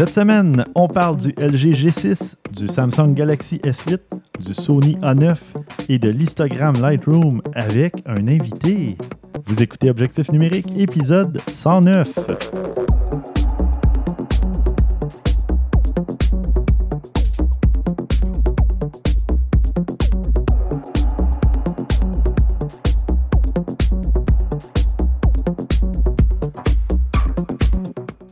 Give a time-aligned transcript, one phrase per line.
[0.00, 3.98] Cette semaine, on parle du LG G6, du Samsung Galaxy S8,
[4.42, 5.36] du Sony A9
[5.90, 8.96] et de l'Instagram Lightroom avec un invité.
[9.44, 12.69] Vous écoutez Objectif numérique, épisode 109.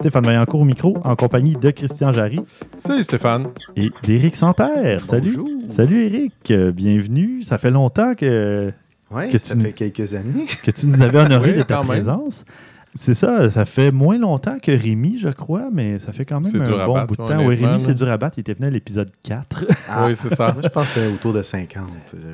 [0.08, 2.40] Stéphane Vaillancourt au micro, en compagnie de Christian Jarry
[2.78, 3.48] Salut Stéphane.
[3.76, 5.04] et d'Éric Santerre.
[5.04, 5.36] Salut.
[5.36, 5.48] Bonjour.
[5.68, 7.42] Salut Éric, bienvenue.
[7.42, 8.72] Ça fait longtemps que,
[9.10, 10.46] Oui, Que ça tu- fait quelques années.
[10.64, 12.46] que tu nous avais honoré Oui, de ta présence.
[12.94, 16.62] C'est ça, ça fait moins longtemps que Rémi, je crois, mais ça fait quand même
[16.62, 17.44] un bon battre, bout de temps.
[17.46, 18.38] Oui, Rémi, c'est dur à battre.
[18.38, 19.66] Il était venu à l'épisode 4.
[19.90, 20.52] Ah, Oui, c'est ça.
[20.54, 21.84] Moi, je pense que c'était autour de 50.
[22.14, 22.24] J'avais-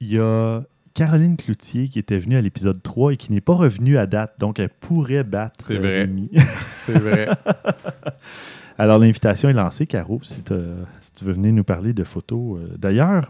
[0.00, 0.60] Il y a
[0.94, 4.34] Caroline Cloutier qui était venue à l'épisode 3 et qui n'est pas revenue à date,
[4.38, 6.08] donc elle pourrait battre C'est vrai.
[6.86, 7.28] C'est vrai.
[8.78, 12.58] Alors, l'invitation est lancée, Caro, si, tu veux venir nous parler de photos.
[12.58, 13.28] Euh, D'ailleurs,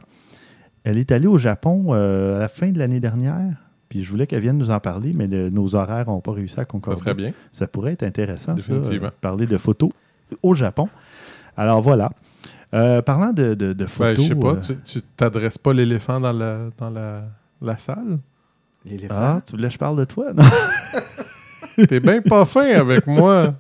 [0.85, 3.57] elle est allée au Japon euh, à la fin de l'année dernière,
[3.89, 6.55] puis je voulais qu'elle vienne nous en parler, mais le- nos horaires n'ont pas réussi
[6.55, 7.01] à Ça concorder.
[7.01, 7.33] serait bien.
[7.51, 9.91] Ça pourrait être intéressant, ça, euh, parler de photos
[10.43, 10.89] au Japon.
[11.57, 12.11] Alors, voilà.
[12.73, 14.23] Euh, parlant de, de- de Ben, photos...
[14.25, 17.25] je sais pas, tu, tu t'adresses pas l'éléphant dans la, dans la,
[17.63, 18.19] la salle?
[18.85, 19.15] L'éléphant?
[19.17, 20.33] Ah, tu voulais que je parle de toi?
[20.33, 20.43] Non?
[21.89, 23.55] T'es bien pas fin avec moi.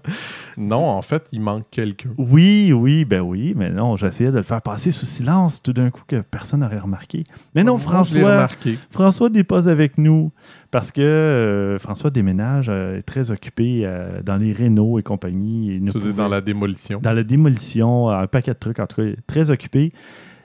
[0.56, 2.11] Non, en fait, il manque quelqu'un.
[2.19, 5.91] Oui, oui, ben oui, mais non, j'essayais de le faire passer sous silence tout d'un
[5.91, 7.25] coup que personne n'aurait remarqué.
[7.55, 8.78] Mais non, François, remarqué.
[8.91, 10.33] François n'est pas avec nous
[10.71, 15.73] parce que euh, François déménage, euh, est très occupé euh, dans les rénaux et compagnie.
[15.77, 17.01] et ne pouvait- dans la démolition?
[17.03, 19.93] dans la démolition, un paquet de trucs, en tout cas, il est très occupé.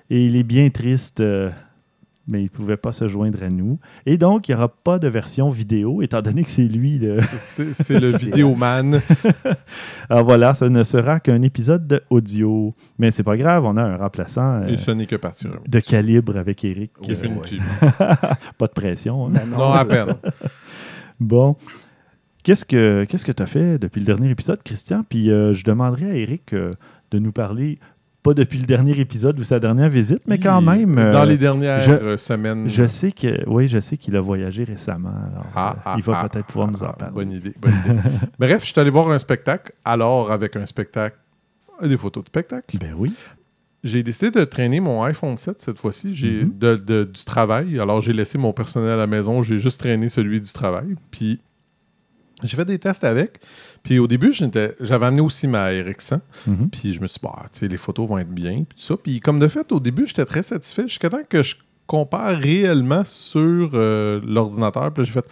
[0.09, 1.49] Et il est bien triste, euh,
[2.27, 3.79] mais il ne pouvait pas se joindre à nous.
[4.05, 6.97] Et donc, il n'y aura pas de version vidéo, étant donné que c'est lui.
[6.97, 9.01] le- C'est le vidéoman.
[10.09, 12.73] Alors voilà, ça ne sera qu'un épisode de audio.
[12.97, 15.51] Mais c'est pas grave, on a un remplaçant euh, Et ce n'est que partir.
[15.67, 16.91] de calibre avec Eric.
[17.03, 17.65] Euh, Définitivement.
[18.57, 19.27] pas de pression.
[19.27, 19.31] hein.
[19.47, 20.15] Non, à peine.
[21.19, 21.55] Bon.
[22.43, 25.03] Qu'est-ce que qu'est-ce que tu as fait depuis le dernier épisode, Christian?
[25.07, 26.71] Puis euh, je demanderai à Eric euh,
[27.11, 27.79] de nous parler,
[28.25, 30.97] pas depuis le dernier épisode ou sa dernière visite, mais quand Oui, même.
[30.97, 32.67] euh, Dans les dernières je- semaines.
[32.67, 35.09] Je sais que oui, je sais qu'il a voyagé récemment.
[35.31, 37.13] alors, Ah, euh, ah, il va ah, peut-être pouvoir nous en parler.
[37.13, 37.99] Bonne idée, bonne idée.
[38.39, 39.71] Bref, je suis allé voir un spectacle.
[39.85, 41.17] Alors, avec un spectacle,
[41.83, 42.77] des photos de spectacle.
[42.79, 43.13] Ben oui.
[43.83, 46.11] J'ai décidé de traîner mon iPhone 7 cette fois-ci.
[46.13, 46.53] J'ai Mhm.
[46.57, 47.79] de- de- du travail.
[47.79, 49.43] Alors, j'ai laissé mon personnel à la maison.
[49.43, 50.95] J'ai juste traîné celui du travail.
[51.11, 51.39] Puis,
[52.43, 53.39] j'ai fait des tests avec.
[53.83, 56.19] Puis, au début, j'avais amené aussi ma RX100.
[56.47, 56.69] Mhm.
[56.71, 58.63] Puis, je me suis dit, bah, tu sais, les photos vont être bien.
[58.67, 58.95] Puis, tout ça.
[58.97, 60.87] Puis, comme de fait, au début, j'étais très satisfait.
[60.87, 61.55] Jusqu'à temps que je
[61.87, 64.91] compare réellement sur euh, l'ordinateur.
[64.91, 65.25] Puis, là, j'ai fait.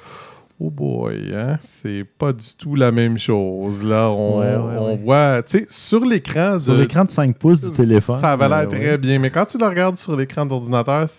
[0.60, 1.58] Oh boy, hein?
[1.62, 3.84] c'est pas du tout la même chose.
[3.84, 4.98] Là, on, Ouais, ouais, on ouais.
[4.98, 8.22] voit, tu sais, sur l'écran Sur l'écran de 5 pouces du téléphone.
[8.22, 11.10] ça avait l'air très bien, mais quand tu le regardes sur l'écran d'ordinateur,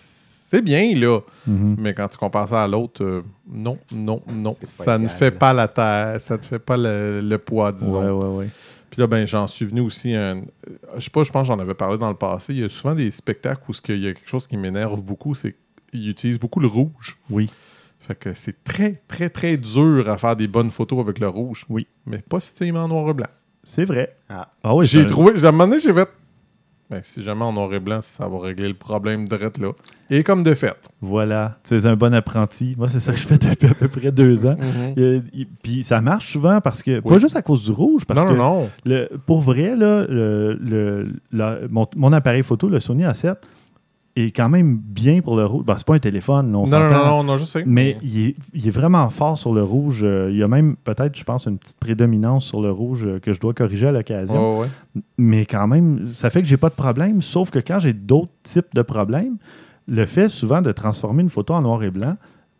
[0.47, 1.21] c'est bien, là.
[1.47, 1.75] Mhm.
[1.79, 4.55] Mais quand tu compares ça à l'autre, euh, non, non, non.
[4.61, 8.03] Ça ne fait pas la taille, ça ne fait pas le, le poids, disons.
[8.03, 8.49] Ouais, ouais, ouais.
[8.91, 10.43] Puis là, ben, j'en suis venu aussi un.
[10.97, 12.53] Je sais pas, je pense que j'en avais parlé dans le passé.
[12.53, 15.01] Il y a souvent des spectacles où ce qu'il y a quelque chose qui m'énerve
[15.01, 15.55] beaucoup, c'est
[15.89, 17.17] qu'ils utilisent beaucoup le rouge.
[17.31, 17.49] Oui.
[18.01, 21.65] Fait que c'est très, très, très dur à faire des bonnes photos avec le rouge.
[21.69, 21.87] Oui.
[22.05, 23.29] Mais pas si tu es en noir et blanc.
[23.63, 24.15] C'est vrai.
[24.29, 24.47] Ah.
[24.63, 26.07] Ah oui, J'ai trouvé, à un moment donné, j'ai fait.
[26.89, 29.71] Ben, si jamais en noir et blanc, ça va régler le problème direct là.
[30.11, 30.75] Et comme de fait.
[31.01, 32.75] Voilà, tu es un bon apprenti.
[32.77, 34.55] Moi, c'est ça que je fais depuis à peu près deux ans.
[34.97, 38.19] Euh, y- Puis ça marche souvent parce que, pas juste à cause du rouge, parce
[38.23, 38.69] non, que non, non.
[38.85, 43.35] le- pour vrai, là, le, le- la- mon, mon appareil photo, le Sony A7,
[44.15, 45.65] est quand même bien pour le rouge.
[45.65, 47.63] Ben, c'est pas un téléphone, on Non, non, non, non, je sais.
[47.65, 50.01] Mais il est, il est vraiment fort sur le rouge.
[50.03, 53.19] Euh, Il y a même peut-être, je pense, une petite prédominance sur le rouge euh,
[53.19, 54.59] que je dois corriger à l'occasion.
[54.59, 55.01] Ouais, ouais.
[55.17, 57.21] Mais quand même, ça fait que j'ai pas de problème.
[57.21, 59.37] Sauf que quand j'ai d'autres types de problèmes,
[59.87, 62.15] le fait souvent de transformer une photo en noir et blanc,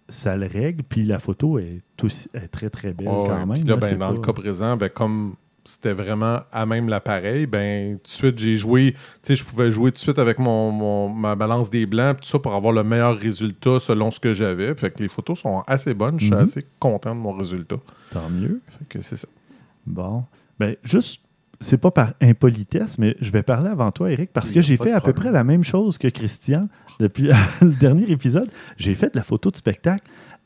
[0.09, 0.83] ça le règle.
[0.83, 3.51] Puis la photo est, aussi, est très, très belle quand même.
[3.53, 5.35] Puis là, là, ben, dans le cas présent, ben, comme
[5.65, 8.93] c'était vraiment à même l'appareil, ben, tout de suite, j'ai joué.
[8.93, 12.17] Tu sais, je pouvais jouer tout de suite avec mon, mon- ma balance des blancs,
[12.21, 14.73] tout ça, pour avoir le meilleur résultat selon ce que j'avais.
[14.75, 16.19] Fait que les photos sont assez bonnes.
[16.19, 16.41] Je suis Mhm.
[16.41, 17.77] assez content de mon résultat.
[18.11, 18.61] Tant mieux.
[18.77, 19.27] Fait que c'est ça.
[19.87, 20.23] Bon.
[20.59, 21.21] Ben, juste,
[21.59, 24.77] c'est pas par impolitesse, mais je vais parler avant toi, Eric, parce Oui, que j'ai
[24.77, 26.67] fait à peu près la même chose que Christian
[26.99, 27.29] depuis
[27.61, 28.49] le dernier épisode.
[28.77, 30.05] J'ai fait de la photo de spectacle,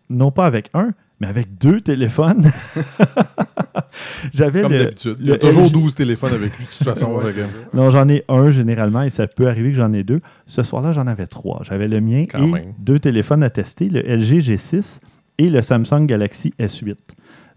[0.10, 2.50] non pas avec un, mais avec deux téléphones.
[4.34, 4.80] J'avais Comme le.
[4.86, 5.18] d'habitude.
[5.20, 7.14] Il y a toujours LG 12 téléphones avec lui, de toute façon.
[7.16, 7.32] Ouais.
[7.74, 10.20] Non, j'en ai un généralement et ça peut arriver que j'en ai deux.
[10.46, 11.62] Ce soir-là, j'en avais trois.
[11.64, 12.74] J'avais le mien Quand et même.
[12.80, 15.00] deux téléphones à tester, le LG G6
[15.38, 16.96] et le Samsung Galaxy S8.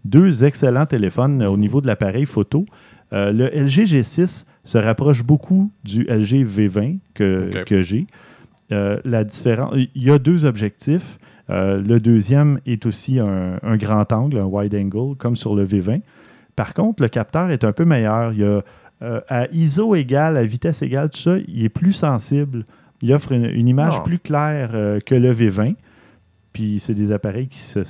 [0.05, 2.65] Deux excellents téléphones au niveau de l'appareil photo.
[3.13, 8.07] Euh, le LG G6 se rapproche beaucoup du LG V20 que, que j'ai.
[8.71, 11.17] Euh, la différence, il y a deux objectifs.
[11.49, 15.65] Euh, le deuxième est aussi un, un grand angle, un wide angle, comme sur le
[15.65, 16.01] V20.
[16.55, 18.31] Par contre, le capteur est un peu meilleur.
[18.33, 18.61] Il a,
[19.01, 22.63] euh, à ISO égale, à vitesse égale, tout ça, il est plus sensible.
[23.01, 24.01] Il offre une, une image Ah.
[24.01, 25.75] plus claire euh, que le V20.
[26.53, 27.83] Puis c'est des appareils qui, se,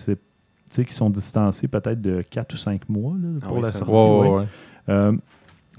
[0.89, 3.91] sont distancés peut-être de 4 ou 5 mois là, Ah pour oui, la sortie.
[3.93, 4.47] Ouais,
[4.87, 5.17] ouais.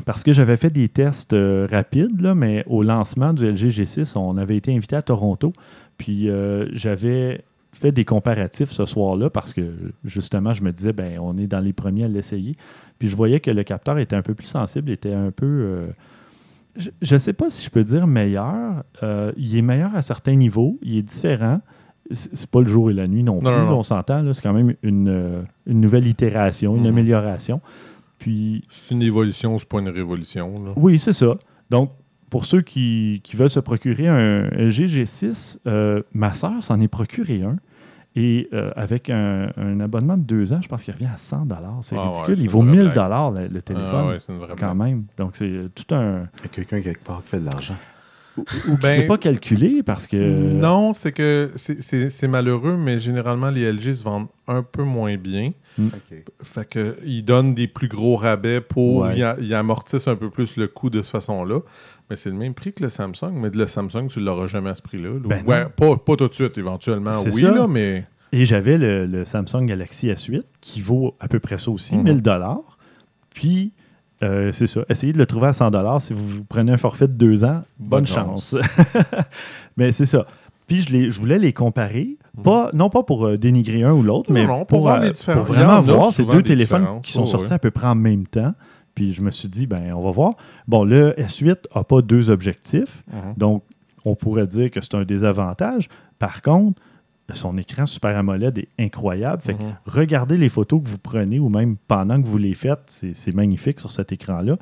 [0.05, 4.17] parce que j'avais fait des tests euh, rapides, là, mais au lancement du LG G6,
[4.17, 5.53] on avait été invité à Toronto.
[5.99, 7.43] Puis euh, j'avais
[7.75, 9.63] fait des comparatifs ce soir-là parce que
[10.05, 12.55] justement, je me disais, ben, on est dans les premiers à l'essayer.
[12.99, 15.47] Puis je voyais que le capteur était un peu plus sensible, était un peu.
[15.47, 15.87] euh,
[17.03, 18.83] je ne sais pas si je peux dire meilleur.
[19.03, 20.79] Euh, il est meilleur à certains niveaux.
[20.83, 21.61] Il est différent.
[22.11, 23.51] C'est pas le jour et la nuit non, Non, plus.
[23.51, 23.79] non, non.
[23.79, 24.23] On s'entend.
[24.23, 26.89] là, C'est quand même une, euh, une nouvelle itération, une Mhm.
[26.89, 27.61] amélioration.
[28.19, 30.65] Puis C'est une évolution, c'est pas une révolution.
[30.65, 30.73] là.
[30.77, 31.37] oui, c'est ça.
[31.71, 31.91] Donc,
[32.35, 36.89] pour ceux qui, qui veulent se procurer un LG G6, euh, ma sœur s'en est
[36.89, 37.59] procuré un.
[38.17, 41.47] Et euh, avec un, un abonnement de deux ans, je pense qu'il revient à 100
[41.83, 42.41] C'est Ah ridicule.
[42.41, 42.95] Il vaut vraie 1000 blague.
[43.31, 45.05] le, le Ah téléphone, ouais, c'est une vraie quand même.
[45.17, 46.27] Donc, c'est euh, tout un.
[46.39, 47.77] Il y a quelqu'un quelque part qui fait de l'argent.
[48.37, 50.17] Ou Ben, pas calculé parce que.
[50.17, 55.53] Non, c'est que c'est- malheureux, mais généralement, les LG se vendent un peu moins bien.
[55.79, 56.25] OK.
[56.43, 59.03] Fait que ils donnent des plus gros rabais pour.
[59.03, 59.19] Ouais.
[59.41, 61.61] Ils, amortissent un peu plus le coût de cette façon-là.
[62.11, 63.33] Mais c'est le même prix que le Samsung.
[63.33, 65.11] Mais de le Samsung, tu ne l'auras jamais à ce prix-là.
[65.11, 65.21] là.
[65.25, 67.13] Ben ouais, pas, pas tout de suite, éventuellement.
[67.13, 67.51] C'est Oui, ça.
[67.53, 68.05] là, mais.
[68.33, 72.03] Et j'avais le, le Samsung Galaxy S8 qui vaut à peu près ça aussi, Mhm.
[72.03, 72.79] 1000 dollars.
[73.31, 73.73] Puis,
[74.25, 74.81] euh, c'est ça.
[74.89, 77.45] Essayez de le trouver à 100 dollars si vous, vous prenez un forfait de deux
[77.45, 77.63] ans.
[77.79, 78.57] Bonne, Bonne chance.
[79.77, 80.27] mais c'est ça.
[80.67, 82.17] Puis, je, les, je voulais les comparer.
[82.43, 85.81] Pas, non pas pour euh, dénigrer un ou l'autre, mais non, pour euh, pour vraiment
[85.81, 87.55] voir ces deux téléphones qui sont Oh, sortis ouais.
[87.55, 88.55] à peu près en même temps.
[88.95, 90.33] Puis, je me suis dit, ben, on va voir.
[90.67, 93.03] Bon, le S8 n'a pas deux objectifs.
[93.13, 93.35] Mhm.
[93.37, 93.63] Donc,
[94.05, 95.89] on pourrait dire que c'est un désavantage.
[96.19, 96.81] Par contre,
[97.33, 99.41] son écran Super AMOLED est incroyable.
[99.43, 99.77] Fait que Mhm.
[99.87, 102.83] regardez les photos que vous prenez ou même pendant que vous les faites,
[103.15, 104.57] c'est magnifique sur cet écran-là.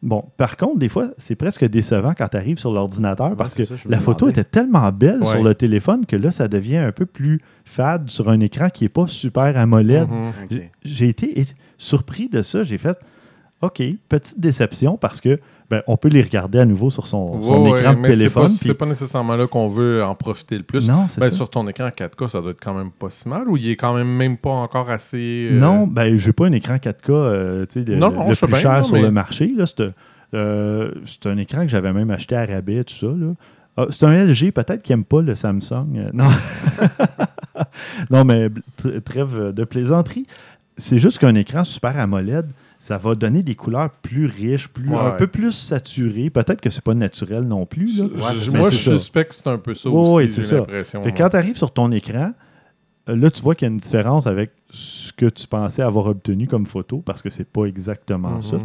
[0.00, 3.54] Bon, par contre, des fois, c'est presque décevant quand tu arrives sur l'ordinateur Ouais, parce
[3.54, 5.26] que ça, la photo était tellement belle Ouais.
[5.30, 8.84] sur le téléphone que là, ça devient un peu plus fade sur un écran qui
[8.84, 10.08] n'est pas super AMOLED.
[10.08, 10.32] Mhm.
[10.50, 11.46] J'ai- J'ai été
[11.78, 12.62] surpris de ça.
[12.62, 12.96] J'ai fait
[13.60, 15.40] OK, petite déception parce que
[15.70, 18.14] ben, on peut les regarder à nouveau sur son, son Ouais, écran de mais c'est
[18.18, 18.50] téléphone.
[18.68, 20.88] pas- pas, nécessairement là qu'on veut en profiter le plus.
[20.88, 23.56] non, Ben, sur ton écran 4K, ça doit être quand même pas si mal ou
[23.56, 25.48] il est quand même même pas encore assez.
[25.52, 28.56] euh, Non, ben, j'ai pas un écran 4K euh, le, Non, le- non, plus bien,
[28.58, 29.52] cher non, sur mais- le marché.
[29.66, 29.82] C'est
[30.34, 33.06] euh, c'est un écran que j'avais même acheté à rabais, tout ça.
[33.06, 33.32] là.
[33.76, 36.10] Ah, c'est un LG, peut-être qui n'aime pas le Samsung.
[36.12, 36.24] Non.
[38.10, 38.48] non, mais
[38.82, 40.26] tr- trêve de plaisanterie.
[40.76, 42.46] C'est juste qu'un écran Super AMOLED,
[42.78, 46.30] ça va donner des couleurs plus riches, plus, un peu plus saturées.
[46.30, 47.98] Peut-être que c'est pas naturel non plus.
[48.00, 48.04] là.
[48.06, 48.76] Ouais, moi, ça.
[48.76, 51.02] je suspecte que c'est un peu ça Ouais, aussi, j'ai l'impression.
[51.16, 52.32] Quand tu arrives sur ton écran,
[53.08, 56.06] euh, là, tu vois qu'il y a une différence avec ce que tu pensais avoir
[56.06, 58.42] obtenu comme photo, parce que c'est pas exactement Mhm.
[58.42, 58.58] ça.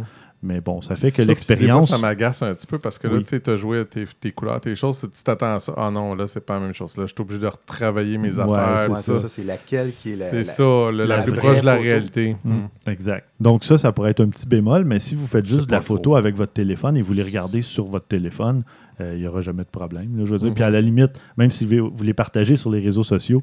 [0.44, 1.88] Mais bon, ça fait que l'expérience.
[1.88, 3.22] Ça m'agace un petit peu parce que là, Oui.
[3.24, 5.72] tu sais, tu as joué à tes, tes couleurs, tes choses, tu t'attends à ça.
[5.76, 6.96] Ah non, là, c'est pas la même chose.
[6.98, 8.90] Là, je suis obligé de retravailler mes Ouais, affaires.
[8.90, 9.14] Ouais, ça.
[9.16, 10.30] ça, c'est laquelle qui est la.
[10.30, 10.62] C'est ça,
[10.92, 11.82] la, la plus proche de la photo.
[11.84, 12.36] réalité.
[12.44, 12.68] Mm, Mm.
[12.90, 13.26] Exact.
[13.40, 15.80] Donc ça, ça pourrait être un petit bémol, mais si vous faites juste de la
[15.80, 16.16] photo trop.
[16.16, 18.64] avec votre téléphone et vous les regardez sur votre téléphone,
[19.00, 20.16] euh, il n'y aura jamais de problème.
[20.18, 20.48] là, je veux dire.
[20.48, 20.54] Mhm.
[20.54, 23.40] Puis à la limite, même si vous les partagez sur les réseaux sociaux,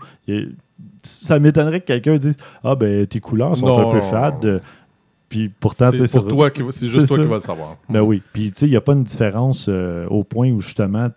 [1.04, 4.62] ça m'étonnerait que quelqu'un dise Ah ben tes couleurs sont Non, un peu fades.
[5.32, 7.24] Puis pourtant, C'est pour toi, qui c'est juste toi ça.
[7.24, 7.78] qui vas le savoir.
[7.90, 8.22] Ben oui.
[8.34, 11.10] Puis, tu sais, il n'y a pas une différence euh, au point où, justement,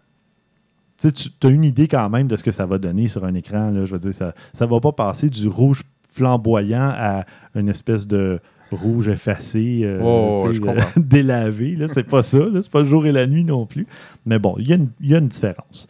[0.99, 1.09] tu
[1.43, 3.71] as une idée quand même de ce que ça va donner sur un écran.
[3.71, 7.25] Là, je veux dire, ça ne va pas passer du rouge flamboyant à
[7.57, 8.39] une espèce de
[8.71, 11.75] rouge effacé, euh, Oh, euh, délavé.
[11.77, 12.39] Là, c'est pas ça.
[12.39, 13.87] Là, c'est pas le jour et la nuit non plus.
[14.27, 15.89] Mais bon, il y, a une- il y a une différence.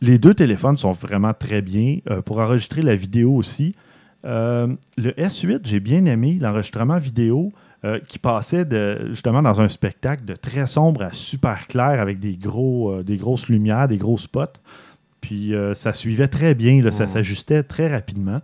[0.00, 1.98] Les deux téléphones sont vraiment très bien.
[2.08, 3.74] Euh, pour enregistrer la vidéo aussi,
[4.24, 7.52] euh, le S8, j'ai bien aimé l'enregistrement vidéo
[7.84, 12.18] euh, qui passait de, justement dans un spectacle de très sombre à super clair avec
[12.18, 14.58] des, gros, euh, des grosses lumières, des gros spots.
[15.20, 17.10] Puis ça suivait très bien, là, ça Mhm.
[17.10, 18.40] s'ajustait très rapidement.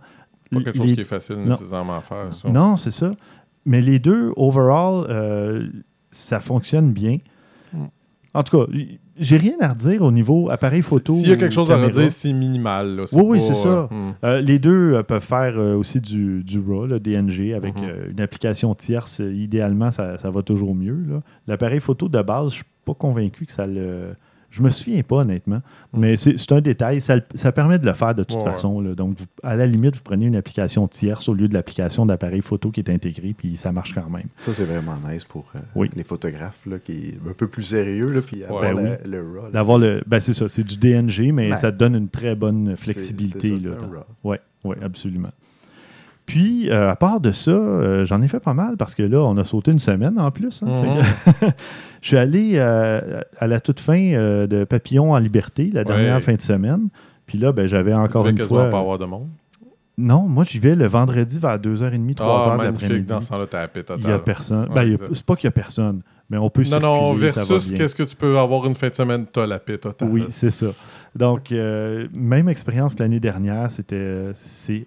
[0.51, 1.51] Pas quelque chose Les- qui est facile Non.
[1.51, 2.31] nécessairement à faire.
[2.33, 2.49] Ça.
[2.49, 3.11] non, c'est ça.
[3.65, 5.71] Mais les deux, overall,
[6.11, 7.17] ça fonctionne bien.
[8.35, 8.71] En tout cas,
[9.17, 11.13] j'ai rien à redire au niveau appareil photo.
[11.13, 12.95] S'il y a quelque chose à redire, c'est minimal.
[12.97, 13.03] là.
[13.13, 13.67] Oui, oui, c'est ça.
[13.67, 14.13] euh, hmm.
[14.23, 18.11] Euh, les deux euh, peuvent faire aussi du, du RAW, le DNG, avec Mhm.
[18.11, 19.19] une application tierce.
[19.19, 20.97] Idéalement, ça, ça va toujours mieux.
[21.47, 24.15] L'appareil photo de base, je ne suis pas convaincu que ça le.
[24.55, 25.61] Je me souviens pas, honnêtement.
[25.97, 27.01] Mais c'est un détail.
[27.01, 28.79] Ça, ça permet de le faire de toute Ouais, façon.
[28.79, 28.95] là.
[28.95, 32.41] Donc, vous- à la limite, vous prenez une application tierce au lieu de l'application d'appareil
[32.41, 34.27] photo qui est intégrée, puis ça marche quand même.
[34.39, 35.89] Ça, c'est vraiment nice pour euh, Oui.
[35.95, 39.51] les photographes, là, qui est un peu plus sérieux, là, puis Ben le, le RAW.
[39.51, 40.01] D'avoir le.
[40.07, 43.59] Ben, c'est ça, c'est du DNG, mais Ben, ça te donne une très bonne flexibilité.
[43.59, 44.05] c'est un RAW.
[44.23, 45.31] Oui, oui, absolument.
[46.25, 49.19] Puis, euh, à part de ça, euh, j'en ai fait pas mal parce que là,
[49.21, 50.63] on a sauté une semaine en plus.
[50.63, 50.67] hein.
[50.67, 50.97] Mhm.
[51.39, 51.45] Que-
[52.01, 53.99] je suis allé euh, à la toute fin
[54.47, 56.21] de Papillon en liberté, la dernière Ouais.
[56.21, 56.87] fin de semaine.
[57.27, 58.69] Puis là, ben, j'avais encore une fois.
[58.69, 59.27] pas avoir de monde.
[59.97, 63.05] Non, moi, j'y vais le vendredi vers 2h30, 3h Ah, de l'après-midi.
[63.05, 64.67] Dans ce temps-là, t'as la paix Il n'y a personne.
[64.73, 67.43] Ouais, Ben, c'est pas qu'il n'y a personne, mais on peut Non, non, circuler, va
[67.45, 70.09] versus qu'est-ce que tu peux avoir une fin de semaine, t'as la paix totale.
[70.11, 70.67] Oui, c'est ça.
[71.15, 74.85] Donc, euh, même expérience que l'année dernière, c'était c'est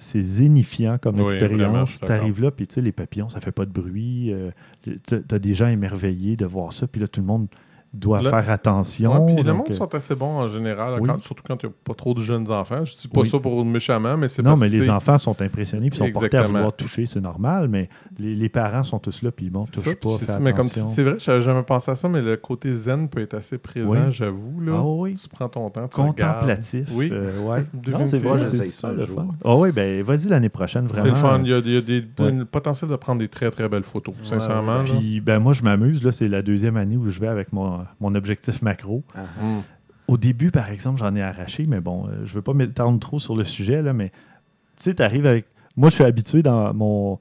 [0.00, 2.00] c'est zénifiant comme Oui, expérience.
[2.00, 4.32] Tu arrives là, puis tu sais, les papillons, ça fait pas de bruit.
[4.32, 4.50] euh,
[4.82, 4.98] tu
[5.30, 7.48] as des gens émerveillés de voir ça, puis là, tout le monde
[7.92, 9.26] doit Le- faire attention.
[9.26, 11.08] Ouais, puis le donc, monde euh, sont assez bons en général, Oui.
[11.08, 12.84] quand- surtout quand il n'y a pas trop de jeunes enfants.
[12.84, 13.28] Je dis pas Oui.
[13.28, 16.04] ça pour méchamment, mais c'est non, parce mais les c'est- enfants sont impressionnés, puis sont
[16.12, 16.58] portés à Exactement.
[16.58, 19.84] vouloir toucher, c'est normal, mais les, les parents sont tous là, puis bon, c'est touche
[19.84, 20.40] ça, pas, c'est.
[20.40, 23.34] Mais comme c'est vrai, j'avais jamais pensé à ça, mais le côté zen peut être
[23.34, 23.98] assez présent, Oui.
[24.12, 24.60] j'avoue.
[24.60, 24.72] Là.
[24.76, 25.14] Ah oui.
[25.14, 26.16] Tu prends ton temps, tu regardes.
[26.40, 26.86] Contemplatif.
[26.92, 27.08] Oui.
[27.12, 27.64] euh, ouais.
[27.90, 29.26] Non, c'est vrai, J'essaye c'est ça le fun.
[29.44, 31.10] Ah oui, ben vas-y l'année prochaine, C'est vraiment.
[31.10, 31.40] le fun.
[31.44, 32.30] Il y a, il y a des, Ouais.
[32.30, 34.84] le potentiel de prendre des très très belles photos, sincèrement.
[34.84, 37.79] Puis ben moi je m'amuse là, c'est la deuxième année où je vais avec mon,
[38.00, 39.02] mon objectif macro.
[39.14, 39.60] Ah, Mm.
[40.08, 43.20] Au début par exemple, j'en ai arraché mais bon, euh, je veux pas m'étendre trop
[43.20, 45.46] sur le sujet là mais tu sais tu arrives avec
[45.76, 47.18] moi je suis habitué dans mon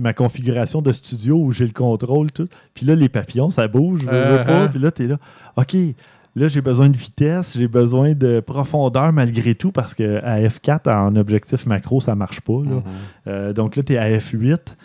[0.00, 2.48] ma configuration de studio où j'ai le contrôle tout.
[2.74, 4.70] Puis là les papillons ça bouge, je veux, veux pas, Uh-huh.
[4.70, 5.18] puis là tu es là
[5.56, 5.76] OK,
[6.38, 10.86] Là, j'ai besoin de vitesse, j'ai besoin de profondeur malgré tout parce que à F4,
[10.94, 12.52] en objectif macro, ça marche pas.
[12.62, 12.72] là.
[12.74, 12.82] Mhm.
[13.26, 14.76] Euh, donc là, tu es à F8.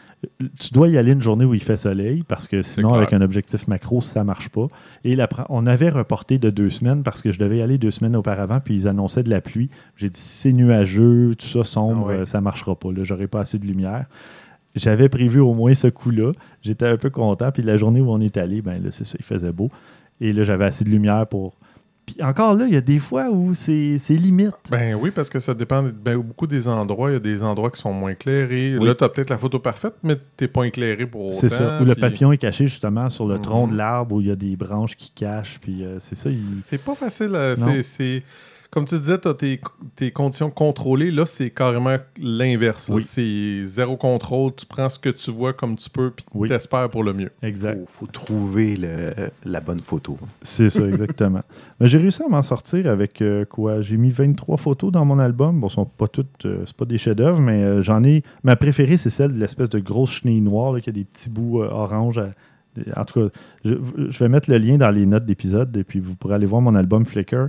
[0.60, 3.22] Tu dois y aller une journée où il fait soleil parce que sinon, avec un
[3.22, 4.68] objectif macro, ça marche pas.
[5.04, 7.90] Et la on avait reporté de deux semaines parce que je devais y aller deux
[7.90, 9.70] semaines auparavant, puis ils annonçaient de la pluie.
[9.96, 12.26] J'ai dit, c'est nuageux, tout ça sombre, Ah ouais.
[12.28, 12.92] ça marchera pas.
[12.92, 14.06] Là, j'aurais pas assez de lumière.
[14.76, 16.32] J'avais prévu au moins ce coup-là.
[16.62, 17.52] J'étais un peu content.
[17.52, 19.70] Puis la journée où on est allé, ben là, c'est ça, il faisait beau.
[20.22, 21.56] Et là, j'avais assez de lumière pour.
[22.16, 24.54] Puis encore là, il y a des fois où c'est limite.
[24.70, 27.10] Ben oui, parce que ça dépend ben, beaucoup des endroits.
[27.10, 28.78] Il y a des endroits qui sont moins éclairés.
[28.78, 28.86] Oui.
[28.86, 31.36] Là, tu as peut-être la photo parfaite, mais tu pas éclairé pour autant.
[31.38, 31.80] C'est ça.
[31.82, 33.72] Où le papillon est caché justement sur le tronc Mhm.
[33.74, 35.60] de l'arbre où il y a des branches qui cachent.
[35.62, 36.30] Puis euh, c'est ça.
[36.30, 37.32] il- C'est pas facile.
[37.36, 38.24] euh, c'est...
[38.72, 39.60] Comme tu disais, tu as tes,
[39.98, 41.12] tes conditions contrôlées.
[41.12, 42.90] Là, c'est carrément l'inverse.
[42.94, 43.02] Oui.
[43.02, 44.56] C'est zéro contrôle.
[44.56, 46.48] Tu prends ce que tu vois comme tu peux, puis Oui.
[46.48, 47.32] tu espères pour le mieux.
[47.44, 47.78] Exact.
[47.98, 49.14] faut, faut trouver le-
[49.44, 50.18] la bonne photo.
[50.42, 51.42] C'est ça, exactement.
[51.82, 53.82] Mais j'ai réussi à m'en sortir avec euh, quoi?
[53.82, 55.60] J'ai mis 23 photos dans mon album.
[55.60, 58.24] Bon, sont pas toutes, euh, c'est pas des chefs-d'œuvre, mais euh, j'en ai.
[58.44, 61.30] Ma préférée, c'est celle de l'espèce de grosse chenille noire là, qui a des petits
[61.30, 62.20] bouts euh, orange.
[62.20, 62.32] à-
[62.96, 63.28] En tout cas,
[63.66, 63.74] je,
[64.10, 66.62] je vais mettre le lien dans les notes d'épisode et puis vous pourrez aller voir
[66.62, 67.48] mon album Flickr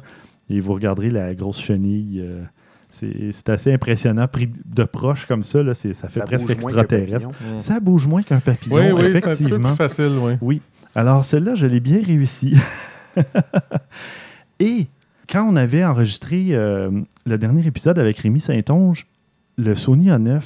[0.50, 2.20] et vous regarderez la grosse chenille.
[2.20, 2.42] euh,
[2.90, 4.28] c'est c'est assez impressionnant.
[4.28, 7.30] Pris de proche comme ça, là, c'est- ça fait Ça presque extraterrestre.
[7.56, 9.68] Ça bouge moins qu'un papillon, oui, oui, c'est un petit peu effectivement.
[9.70, 10.12] plus facile.
[10.20, 10.32] Oui.
[10.42, 10.60] Oui.
[10.94, 12.54] Alors, celle-là, je l'ai bien réussi.
[14.60, 14.86] Et
[15.28, 16.90] quand on avait enregistré euh,
[17.26, 19.06] le dernier épisode avec Rémi Saint-Onge,
[19.56, 20.42] le Sony A9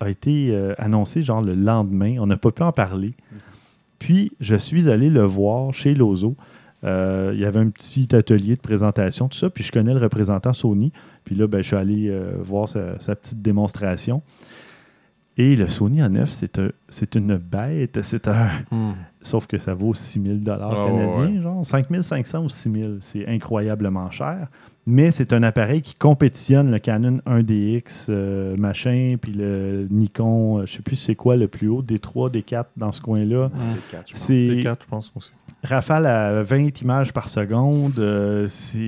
[0.00, 2.16] a été euh, annoncé genre le lendemain.
[2.18, 3.12] On n'a pas pu en parler.
[3.98, 6.36] Puis, je suis allé le voir chez Lozo.
[6.84, 9.50] Euh, il y avait un petit atelier de présentation, tout ça.
[9.50, 10.92] Puis, je connais le représentant Sony.
[11.24, 14.22] Puis là, ben, je suis allé euh, voir sa, sa petite démonstration.
[15.38, 18.00] Et le Sony A9, c'est un- c'est une bête.
[18.02, 18.48] C'est un,
[19.22, 20.74] Sauf que ça vaut 6 000 Ah, ouais,
[21.14, 22.90] canadiens, genre 5 500 ou 6 000.
[23.00, 24.48] C'est incroyablement cher.
[24.84, 30.66] Mais c'est un appareil qui compétitionne le Canon 1DX, euh, machin, puis le Nikon, euh,
[30.66, 33.50] je sais plus c'est quoi le plus haut, D3, D4 dans ce coin-là.
[34.12, 34.20] Pense.
[34.20, 35.30] C'est C'est 4, je pense aussi.
[35.62, 37.92] rafale à 20 images par seconde.
[37.98, 38.80] euh, c'est-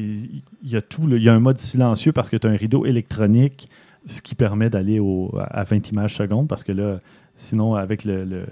[0.66, 1.06] Il y a tout.
[1.06, 1.16] là.
[1.16, 3.68] Il y a un mode silencieux parce que tu as un rideau électronique,
[4.06, 6.98] ce qui permet d'aller au- à 20 images seconde parce que là,
[7.36, 8.46] sinon, avec le, le-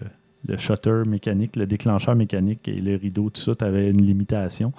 [0.47, 4.73] le shutter mécanique, le déclencheur mécanique et le rideau, tout ça, tu avais une limitation.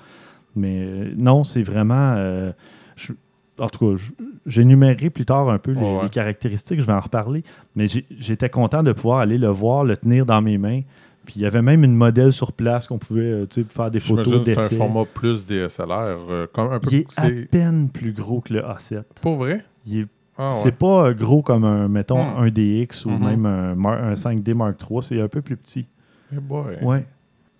[0.55, 2.13] Mais euh, non, c'est vraiment.
[2.17, 2.51] euh,
[2.95, 3.13] je-
[3.60, 4.03] en tout cas,
[4.45, 6.03] j'énumérerai plus tard un peu les, Ouais, ouais.
[6.03, 7.43] les caractéristiques, je vais en reparler.
[7.75, 10.81] Mais j'étais content de pouvoir aller le voir, le tenir dans mes mains.
[11.25, 14.41] Puis il y avait même une modèle sur place qu'on pouvait euh, faire des photos
[14.43, 16.17] c'est un format plus DSLR.
[16.29, 19.03] euh, comme un peu Il est à c'est peine plus gros que le A7.
[19.22, 19.60] Pas vrai?
[19.86, 20.07] Il est-
[20.38, 20.55] Ah, ouais.
[20.55, 22.43] C'est pas gros comme un, mettons, Hmm.
[22.43, 23.24] un DX ou Mhm.
[23.24, 25.03] même un, un 5D Mark III.
[25.03, 25.88] C'est un peu plus petit.
[26.36, 26.75] Eh boy.
[26.81, 27.05] Ouais.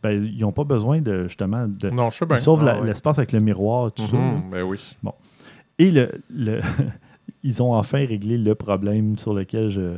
[0.04, 1.90] Ben, ils n'ont pas besoin de justement de.
[1.90, 2.36] Non, je sais bien.
[2.36, 2.88] Ils sauvent la- Ah ouais.
[2.88, 4.18] l'espace avec le miroir, tout ça.
[4.18, 4.78] Mhm, Ben oui.
[5.80, 6.60] Et le, le-
[7.44, 9.96] ils ont enfin réglé le problème sur lequel je,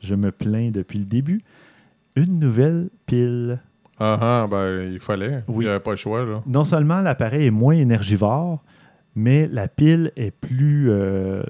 [0.00, 1.40] je me plains depuis le début.
[2.16, 3.58] Une nouvelle pile.
[4.00, 5.42] Ah, ah, ben, il fallait.
[5.48, 5.64] Oui.
[5.64, 6.40] Il n'y avait pas le choix, là.
[6.46, 8.62] non seulement l'appareil est moins énergivore,
[9.16, 11.42] mais la pile est plus euh,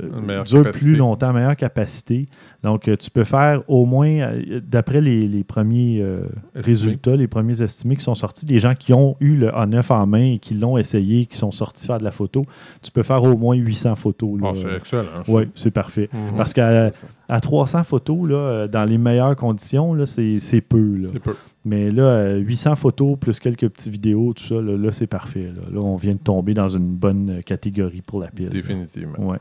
[0.45, 0.87] dure capacité.
[0.87, 2.29] plus longtemps, meilleure capacité.
[2.63, 6.23] Donc, euh, tu peux faire au moins, euh, d'après les, les premiers euh,
[6.55, 10.07] résultats, les premiers estimés qui sont sortis, des gens qui ont eu le A9 en
[10.07, 12.43] main et qui l'ont essayé, qui sont sortis faire de la photo,
[12.83, 14.41] tu peux faire au moins 800 photos.
[14.43, 15.03] Ah, c'est excellent.
[15.25, 15.33] ça.
[15.33, 16.09] Oui, c'est parfait.
[16.13, 16.37] Mhm.
[16.37, 16.91] Parce qu'à
[17.29, 21.03] à 300 photos, là, dans les meilleures conditions, c'est peu.
[21.13, 21.35] C'est peu.
[21.65, 25.53] Mais là, euh, 800 photos plus quelques petites vidéos, tout ça, là, là, c'est parfait.
[25.55, 25.63] Là.
[25.73, 28.49] Là, on vient de tomber dans une bonne euh, catégorie pour la pile.
[28.49, 29.19] Définitivement.
[29.19, 29.39] Ouais.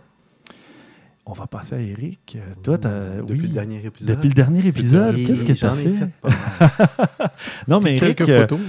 [1.29, 2.38] On va passer à Eric.
[2.38, 4.15] Euh, Toi, Depuis oui, le dernier épisode.
[4.15, 5.89] depuis le dernier épisode, qu'est-ce que tu as fait?
[5.89, 7.29] fait pas mal.
[7.67, 8.59] Non, mais Eric, Quelques euh, photos.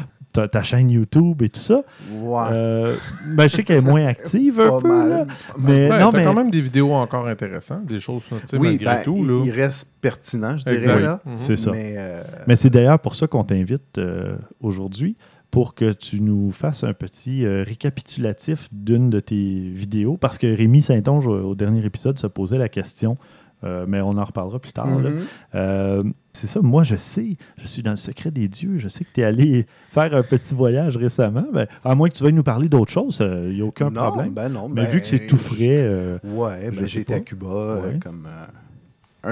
[0.46, 1.82] Ta chaîne YouTube et tout ça.
[2.12, 2.42] Ouais.
[2.52, 2.94] Euh,
[3.34, 4.88] ben, je sais qu'elle est moins active un Pas peu.
[4.88, 5.08] mal.
[5.10, 5.26] là.
[5.58, 8.56] Mais Ouais, non, t'as mais quand même des vidéos encore intéressantes, des choses, tu sais,
[8.56, 9.14] oui, malgré ben, tout.
[9.16, 9.42] il, Là.
[9.44, 11.00] il reste pertinent, je dirais.
[11.00, 11.20] Là.
[11.24, 11.34] Mhm.
[11.38, 11.72] c'est ça.
[11.72, 15.16] Mais, euh, Mais c'est d'ailleurs pour ça qu'on t'invite euh, aujourd'hui,
[15.50, 20.46] pour que tu nous fasses un petit euh, récapitulatif d'une de tes vidéos, parce que
[20.46, 23.16] Rémi Saint-Onge, au, dernier épisode, se posait la question,
[23.64, 24.86] euh, mais on en reparlera plus tard.
[25.00, 25.10] là.
[25.10, 25.20] mhm.
[25.54, 26.02] Euh,
[26.38, 29.10] c'est ça, moi je sais, je suis dans le secret des dieux, je sais que
[29.12, 32.42] tu es allé faire un petit voyage récemment, ben, à moins que tu veuilles nous
[32.42, 34.30] parler d'autre chose, il n'y a aucun non, problème.
[34.32, 34.68] ben non.
[34.68, 37.82] mais ben, vu que c'est tout frais, euh, Ouais, ben, j'ai été à Cuba euh,
[37.92, 37.98] Ouais.
[37.98, 38.46] comme euh,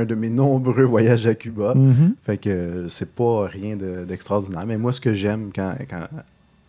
[0.01, 1.75] un de mes nombreux voyages à Cuba.
[1.75, 2.15] mhm.
[2.21, 4.67] Fait que euh, c'est pas rien de- d'extraordinaire.
[4.67, 6.07] mais moi, ce que j'aime quand, quand,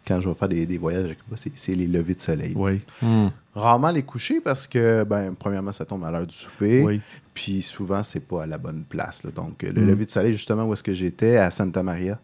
[0.07, 2.53] quand je vais faire des, des voyages à Cuba, c'est les levées de soleil.
[2.55, 3.27] oui, Hmm.
[3.53, 6.83] Rarement les coucher parce que, ben, premièrement, ça tombe à l'heure du souper.
[6.83, 7.01] oui.
[7.33, 9.23] Puis souvent, c'est pas à la bonne place.
[9.23, 9.31] là.
[9.31, 9.87] Donc, le Mm.
[9.87, 12.19] lever de soleil, justement, où est-ce que j'étais, à Santa Maria,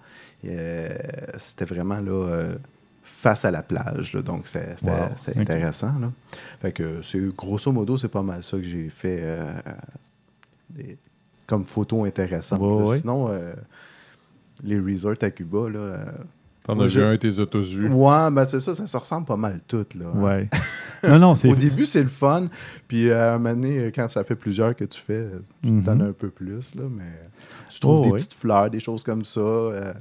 [0.46, 0.90] euh,
[1.38, 2.56] c'était vraiment là, euh,
[3.04, 4.14] face à la plage.
[4.14, 4.22] là.
[4.22, 5.10] Donc, c'était Wow.
[5.40, 5.94] intéressant.
[6.00, 6.12] Là.
[6.62, 9.52] Fait que, c'est grosso modo, c'est pas mal ça que j'ai fait euh,
[10.70, 10.98] des-
[11.48, 12.60] comme photo intéressante.
[12.62, 12.90] Ouais, là.
[12.90, 12.98] ouais.
[13.00, 13.54] Sinon, euh,
[14.64, 16.00] les resorts à Cuba, là.
[16.70, 17.90] Euh, T'en as vu un, t'es as tous vus.
[17.90, 19.96] ouais, ben c'est ça, ça se ressemble pas mal toutes.
[19.96, 20.50] Là, Ouais.
[21.08, 22.48] non, non, c'est Au début, c'est le fun.
[22.88, 25.28] Puis euh, à un moment donné, quand ça fait plusieurs que tu fais,
[25.62, 25.84] tu Mhm.
[25.84, 26.76] t'en as un peu plus.
[26.76, 27.04] Là, mais
[27.70, 28.18] tu trouves Oh, des ouais.
[28.18, 29.40] petites fleurs, des choses comme ça.
[29.42, 29.94] euh.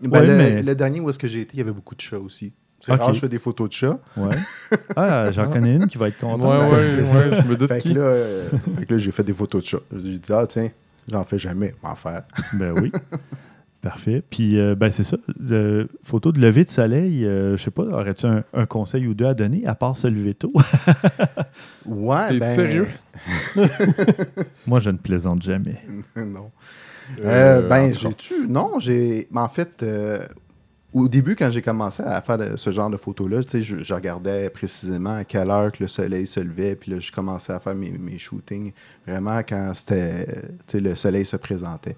[0.00, 1.94] Ben, Ouais, le, mais- le dernier où est-ce que j'ai été, il y avait beaucoup
[1.94, 2.52] de chats aussi.
[2.80, 3.00] C'est Ok.
[3.00, 3.98] rare je fais des photos de chats.
[4.16, 4.36] Ouais.
[4.96, 6.42] Ah, j'en connais une qui va être contente.
[6.42, 7.94] Ouais, ouais, ouais, je me doute Fait que qui.
[7.94, 9.78] là, euh, fait que là, j'ai fait des photos de chats.
[9.92, 10.68] J'ai dit, ah tiens,
[11.10, 12.24] j'en fais jamais, m'en faire.
[12.52, 12.92] Ben oui.
[13.84, 14.22] Parfait.
[14.30, 15.18] Puis, euh, ben c'est ça.
[15.38, 19.12] Le photo de lever de soleil, euh, je sais pas, aurais-tu un, un conseil ou
[19.14, 20.52] deux à donner, à part se lever tôt?
[21.86, 22.48] Ouais, T'es ben.
[22.48, 22.88] sérieux?
[24.66, 25.76] Moi, je ne plaisante jamais.
[26.16, 26.50] non.
[27.20, 28.46] Euh, Euh, ben, j'ai-tu?
[28.48, 29.28] Non, j'ai.
[29.30, 30.24] mais En fait, euh,
[30.94, 33.82] au début, quand j'ai commencé à faire de- ce genre de photos-là, tu sais, je,
[33.82, 37.52] je regardais précisément à quelle heure que le soleil se levait, puis là, je commençais
[37.52, 38.72] à faire mes, mes shootings
[39.06, 40.24] vraiment quand c'était,
[40.66, 41.96] tu sais, le soleil se présentait.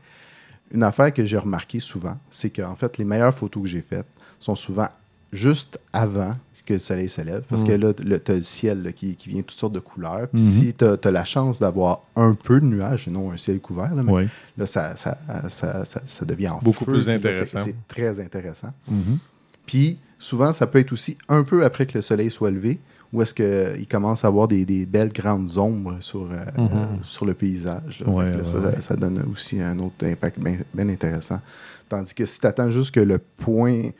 [0.72, 4.06] Une affaire que j'ai remarqué souvent, c'est qu'en fait, les meilleures photos que j'ai faites
[4.40, 4.88] sont souvent
[5.32, 7.66] juste avant que le soleil se lève, parce Mm.
[7.66, 10.26] que là, tu as le ciel là, qui, qui vient toutes sortes de couleurs.
[10.32, 10.48] Puis Mhm.
[10.50, 13.94] si tu as, la chance d'avoir un peu de nuages et non un ciel couvert,
[13.94, 14.28] là, mais Oui.
[14.58, 15.16] Là, ça, ça,
[15.48, 17.60] ça, ça- ça devient en Beaucoup feu, plus intéressant.
[17.60, 18.72] c'est- très intéressant.
[18.88, 19.18] Mhm.
[19.64, 22.80] Puis, souvent, ça peut être aussi un peu après que le soleil soit levé,
[23.12, 27.02] où est-ce qu'il commence à avoir des, des belles grandes ombres sur, euh, Mhm.
[27.04, 28.00] sur le paysage.
[28.00, 28.08] là.
[28.10, 28.80] Ouais, Fait que là, ouais, ça, ouais.
[28.80, 31.40] ça donne aussi un autre impact bien intéressant.
[31.88, 33.90] Tandis que si tu attends juste que le point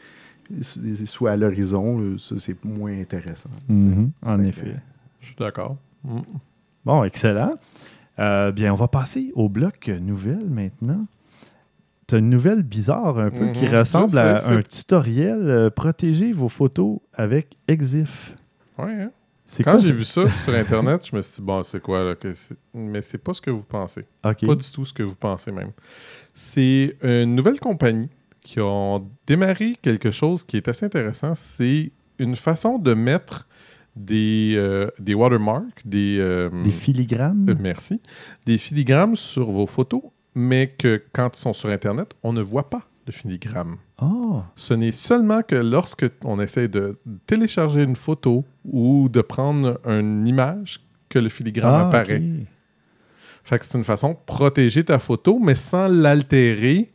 [1.06, 3.50] soit à l'horizon, c'est moins intéressant.
[3.68, 4.10] Mhm.
[4.24, 4.76] En Fait que, effet.
[5.20, 5.76] Je suis d'accord.
[6.04, 6.20] Hmm.
[6.84, 7.52] Bon, excellent.
[8.18, 11.04] Euh, bien, on va passer au bloc nouvelles maintenant.
[12.06, 13.74] Tu as une nouvelle bizarre un peu qui Mhm.
[13.74, 18.34] ressemble à un tutoriel euh, Protégez vos photos avec Exif.
[18.78, 19.10] Ouais, hein.
[19.62, 22.14] Quand j'ai vu ça sur Internet, je me suis dit, bon, c'est quoi, là?
[22.16, 24.04] que c'est- Mais c'est pas ce que vous pensez.
[24.46, 25.70] Pas du tout ce que vous pensez même.
[26.34, 28.08] C'est une nouvelle compagnie
[28.40, 31.34] qui ont démarré quelque chose qui est assez intéressant.
[31.34, 33.46] C'est une façon de mettre
[33.94, 36.16] des, euh, des watermarks, des...
[36.18, 37.46] euh, Des filigranes.
[37.48, 38.00] euh, merci.
[38.46, 40.02] Des filigrammes sur vos photos,
[40.34, 43.78] mais que quand ils sont sur Internet, on ne voit pas de filigramme.
[44.00, 49.80] Oh, Ce n'est seulement que lorsque on essaie de télécharger une photo ou de prendre
[49.86, 52.22] une image que le filigramme Ah, apparaît.
[53.44, 56.92] Fait que c'est une façon de protéger ta photo, mais sans l'altérer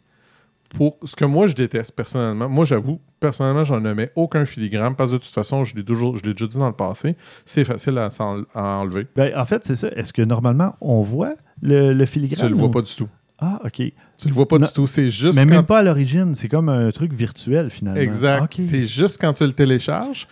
[0.76, 2.48] pour ce que moi je déteste personnellement.
[2.50, 5.84] Moi, j'avoue, personnellement, j'en ne mets aucun filigrane parce que de toute façon, je l'ai
[5.84, 8.10] toujours, je l'ai déjà dit dans le passé, c'est facile à,
[8.56, 9.08] enlever.
[9.16, 9.88] Ben, en fait, c'est ça.
[9.96, 12.48] Est-ce que normalement, on voit le, le filigrane?
[12.48, 13.08] Tu le vois ou- pas du tout.
[13.42, 13.74] Ah, OK.
[13.76, 14.68] Tu le vois pas Non.
[14.68, 14.86] du tout.
[14.88, 16.36] C'est juste Mais quand même pas à l'origine.
[16.36, 18.00] C'est comme un truc virtuel, finalement.
[18.00, 18.54] Exact.
[18.56, 20.28] C'est juste quand tu le télécharges.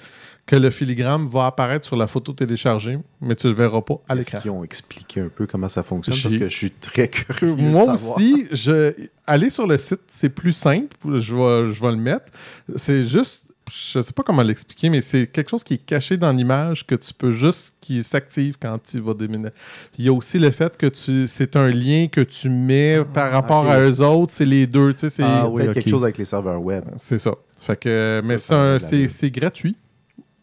[0.45, 4.13] que le filigrane va apparaître sur la photo téléchargée, mais tu le verras pas à
[4.15, 4.39] Est-ce l'écran.
[4.41, 6.17] qu'ils ont expliqué un peu comment ça fonctionne?
[6.24, 7.56] Parce que je suis très curieux.
[7.56, 8.15] de Moi savoir.
[8.17, 8.93] aussi, je...
[9.28, 10.95] aller sur le site, c'est plus simple.
[11.19, 12.32] Je vais, je vais le mettre.
[12.78, 16.32] C'est juste, je sais pas comment l'expliquer, mais c'est quelque chose qui est caché dans
[16.32, 19.54] l'image que tu peux juste, qui s'active quand tu vas déménager.
[19.98, 23.32] Il y a aussi le fait que tu, c'est un lien que tu mets par
[23.32, 24.34] rapport à eux autres.
[24.34, 26.84] C'est les deux, tu sais, c'est, Ah oui, quelque chose avec les serveurs web.
[26.98, 27.36] c'est ça.
[27.60, 29.76] Fait que, mais c'est, gratuit.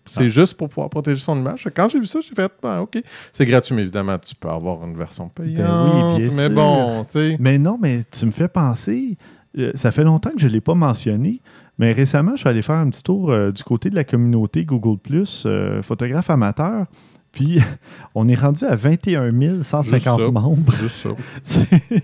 [0.08, 0.28] C'est Ah.
[0.28, 1.68] juste pour pouvoir protéger son image.
[1.74, 3.02] Quand j'ai vu ça, j'ai fait, ah, OK.
[3.32, 6.18] C'est gratuit, mais évidemment, tu peux avoir une version payante.
[6.18, 6.50] bien mais sûr.
[6.50, 7.36] bon, tu sais.
[7.40, 9.16] Mais non, mais tu me fais penser,
[9.58, 11.40] euh, ça fait longtemps que je ne l'ai pas mentionné,
[11.78, 14.64] mais récemment, je suis allé faire un petit tour euh, du côté de la communauté
[14.64, 14.98] Google,
[15.46, 16.86] euh, photographe amateur.
[17.32, 17.60] Puis,
[18.14, 20.72] on est rendu à 21 150 Juste membres.
[20.80, 21.10] Juste ça.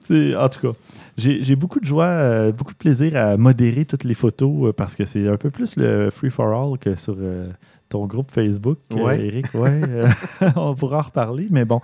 [0.00, 0.78] C'est- en tout cas,
[1.16, 4.94] j'ai beaucoup de joie, euh, beaucoup de plaisir à modérer toutes les photos euh, parce
[4.94, 7.16] que c'est un peu plus le free for all que sur
[7.88, 9.24] ton groupe Facebook, Ouais.
[9.26, 9.46] Eric.
[9.54, 9.80] Ouais,
[10.56, 11.80] on pourra en reparler, mais bon.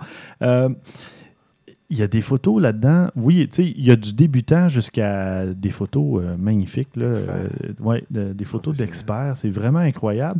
[1.93, 3.09] Il y a des photos là-dedans.
[3.15, 6.95] Oui, tu sais, il y a du débutant jusqu'à des photos euh, magnifiques.
[6.95, 7.05] Là.
[7.05, 7.47] Euh,
[7.79, 9.37] ouais, de- des photos d'experts.
[9.37, 10.39] C'est vraiment incroyable.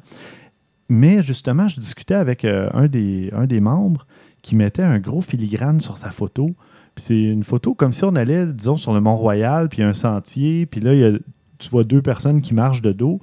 [0.89, 4.07] Mais justement, je discutais avec euh, un, des, un des membres
[4.41, 6.47] qui mettait un gros filigrane sur sa photo.
[6.95, 9.85] Puis c'est une photo comme si on allait, disons, sur le Mont-Royal, puis il y
[9.85, 11.17] a un sentier, puis là, il y a-
[11.59, 13.19] tu vois deux personnes qui marchent de dos.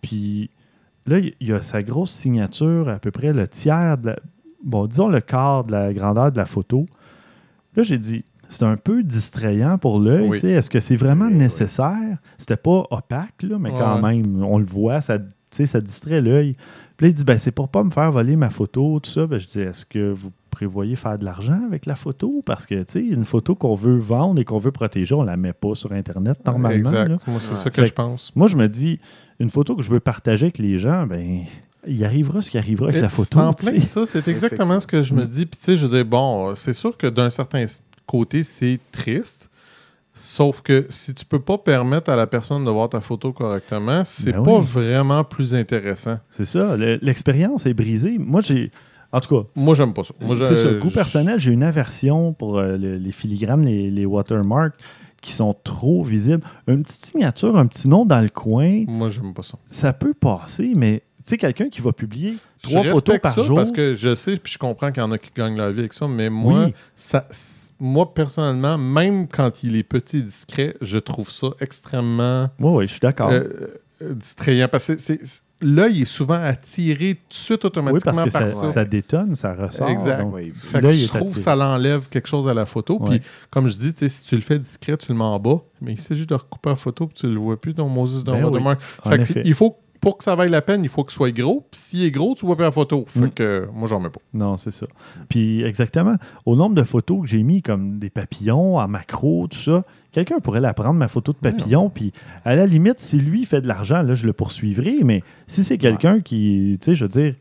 [0.00, 0.48] Puis
[1.06, 4.18] là, il y a sa grosse signature, à peu près le tiers, de la-
[4.64, 6.86] bon, disons le quart de la grandeur de la photo.
[7.78, 10.28] Là, j'ai dit, c'est un peu distrayant pour l'œil.
[10.28, 10.38] Oui.
[10.44, 11.38] Est-ce que c'est vraiment Oui, oui.
[11.38, 12.18] nécessaire?
[12.36, 15.18] C'était pas opaque, là, mais quand même, on le voit, ça,
[15.52, 16.56] ça distrait l'œil.
[16.96, 19.28] Puis là, il dit, ben, c'est pour pas me faire voler ma photo, tout ça.
[19.28, 22.42] Ben, je dis, est-ce que vous prévoyez faire de l'argent avec la photo?
[22.44, 25.36] Parce que, tu sais, une photo qu'on veut vendre et qu'on veut protéger, on la
[25.36, 26.90] met pas sur Internet normalement.
[26.90, 27.08] Exact.
[27.10, 27.16] là.
[27.28, 27.56] Moi, c'est Ouais.
[27.58, 28.32] ça que Fait je pense.
[28.34, 28.98] Moi, je me dis,
[29.38, 31.44] une photo que je veux partager avec les gens, ben,
[31.88, 33.38] il arrivera ce qui arrivera avec Et la photo.
[33.40, 35.46] en plein ça, c'est exactement ce que je me dis.
[35.46, 37.64] Puis tu sais, je dire, bon, c'est sûr que d'un certain
[38.06, 39.50] côté, c'est triste.
[40.14, 44.02] Sauf que si tu peux pas permettre à la personne de voir ta photo correctement,
[44.04, 44.64] c'est Ben pas oui.
[44.72, 46.18] vraiment plus intéressant.
[46.30, 46.76] C'est ça.
[46.76, 48.18] le- L'expérience est brisée.
[48.18, 48.72] Moi, j'ai.
[49.12, 50.12] En tout cas, Moi, j'aime pas ça.
[50.42, 50.72] C'est ça.
[50.74, 54.74] Goût personnel, j'ai une aversion pour euh, le- les filigranes, les, les watermarks
[55.22, 56.42] qui sont trop visibles.
[56.66, 59.56] Une petite signature, un petit nom dans le coin, Moi, j'aime pas ça.
[59.68, 63.56] ça peut passer, mais sais, quelqu'un qui va publier Je trois photos par ça jour.
[63.56, 65.80] Parce que je sais, puis je comprends qu'il y en a qui gagnent leur vie
[65.80, 66.74] avec ça, mais moi, Oui.
[66.96, 67.26] ça,
[67.80, 72.86] moi personnellement, même quand il est petit et discret, je trouve ça extrêmement Oui, oui,
[72.86, 73.30] je suis d'accord.
[73.30, 73.44] euh,
[74.02, 74.68] euh, distrayant.
[74.68, 75.20] Parce que c'est-
[75.60, 78.72] l'œil est souvent attiré tout de suite oui, automatiquement parce que par ça, ça.
[78.72, 79.88] ça détonne, ça ressort.
[79.88, 80.20] Exact.
[80.22, 80.52] donc, Oui.
[80.54, 83.00] Fait que l'œil je trouve que ça l'enlève quelque chose à la photo.
[83.00, 85.38] Puis, comme je dis, tu sais, si tu le fais discret, tu le mets en
[85.40, 85.60] bas.
[85.80, 88.32] Mais il s'agit de recouper la photo puis tu le vois plus dans Moses dans
[88.34, 88.80] Ben oui, Watermark.
[89.04, 89.42] en Fait que effet.
[89.44, 91.66] il faut, pour que ça vaille la peine, il faut qu'il soit gros.
[91.70, 93.04] Puis s'il est gros, tu vois plus la photo.
[93.08, 93.30] Fait Mm.
[93.32, 94.20] que euh, moi, j'en mets pas.
[94.34, 94.86] Non, c'est ça.
[95.28, 99.58] Puis exactement, au nombre de photos que j'ai mis comme des papillons en macro, tout
[99.58, 102.12] ça, quelqu'un pourrait la prendre, ma photo de papillon, puis
[102.44, 105.78] à la limite, si lui fait de l'argent, là, je le poursuivrai, mais si c'est
[105.78, 107.34] quelqu'un qui, tu sais, je veux dire,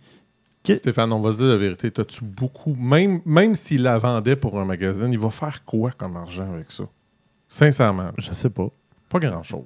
[0.75, 1.89] Stéphane, on va se dire la vérité.
[1.91, 6.17] T'as-tu beaucoup, même, même s'il la vendait pour un magazine, il va faire quoi comme
[6.17, 6.83] argent avec ça?
[7.47, 8.67] Sincèrement, je sais pas.
[9.07, 9.63] pas grand-chose.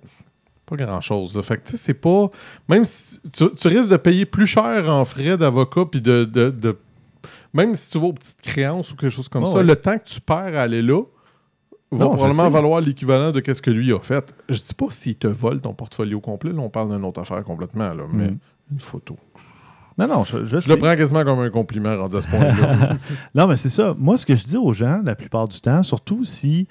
[0.78, 1.40] Pas grand-chose.
[1.44, 2.30] Fait que, tu sais, c'est pas.
[2.70, 6.50] Même si tu, tu risques de payer plus cher en frais d'avocat, puis de, de,
[6.50, 6.78] de-
[7.54, 9.64] Même si tu vas aux petites créances ou quelque chose comme Ouais, ça, ouais.
[9.66, 11.02] le temps que tu perds à aller là
[11.92, 14.34] va Non, probablement valoir l'équivalent de ce que lui a fait.
[14.48, 17.44] Je dis pas s'il te vole ton portfolio complet, là, on parle d'une autre affaire
[17.44, 18.38] complètement, là, mais Mm.
[18.72, 19.18] une photo.
[19.98, 22.96] Non, non, je, je Je le prends quasiment comme un compliment rendu à ce point-là.
[23.36, 23.94] Non, mais c'est ça.
[24.00, 26.66] Moi, ce que je dis aux gens, la plupart du temps, surtout si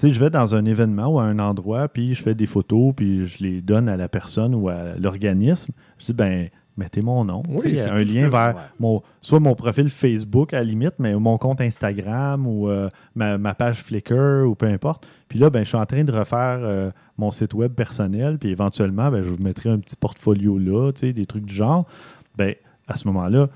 [0.00, 2.46] tu sais, je vais dans un événement ou à un endroit, puis je fais des
[2.46, 7.02] photos, puis je les donne à la personne ou à l'organisme, je dis, ben, mettez
[7.02, 7.42] mon nom.
[7.50, 8.62] Oui, un lien vers ouais.
[8.78, 13.36] mon, soit mon profil Facebook à la limite, mais mon compte Instagram ou euh, ma,
[13.36, 15.06] ma page Flickr ou peu importe.
[15.28, 18.48] Puis là, ben, je suis en train de refaire euh, mon site web personnel, puis
[18.48, 21.86] éventuellement, ben, je vous mettrai un petit portfolio là, tu sais, des trucs du genre.
[22.38, 22.54] Ben,
[22.88, 23.50] à ce moment-là,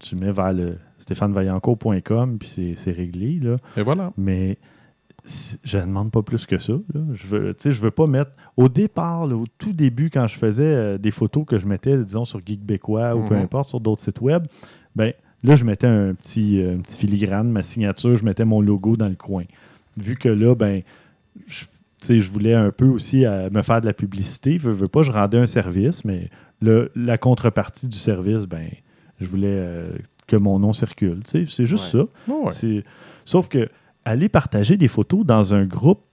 [0.00, 3.38] tu mets vers le stéphanevaillancourt.com, puis c'est- réglé.
[3.40, 3.56] Là.
[3.76, 4.12] Et voilà.
[4.16, 4.58] Mais
[5.64, 6.74] je ne demande pas plus que ça.
[6.92, 7.00] là.
[7.14, 8.32] Je veux, tu sais, je veux pas mettre.
[8.56, 11.96] Au départ, là, au tout début, quand je faisais euh, des photos que je mettais,
[12.04, 13.42] disons, sur Geekbécois ou peu Mhm.
[13.42, 14.44] importe, sur d'autres sites web,
[14.94, 18.60] ben là, je mettais un petit, euh, un petit filigrane, ma signature, je mettais mon
[18.60, 19.44] logo dans le coin.
[19.96, 20.82] Vu que là, ben,
[21.46, 21.64] je,
[22.02, 24.58] je voulais un peu aussi euh, me faire de la publicité.
[24.58, 26.28] Je veux, veux pas, je rendais un service, mais
[26.60, 28.68] le- la contrepartie du service, ben,
[29.20, 29.66] je voulais
[30.26, 31.20] que mon nom circule.
[31.24, 32.04] C'est juste Ouais.
[32.26, 32.32] ça.
[32.32, 32.82] Ouais.
[33.24, 33.68] Sauf que
[34.04, 36.04] aller partager des photos dans un groupe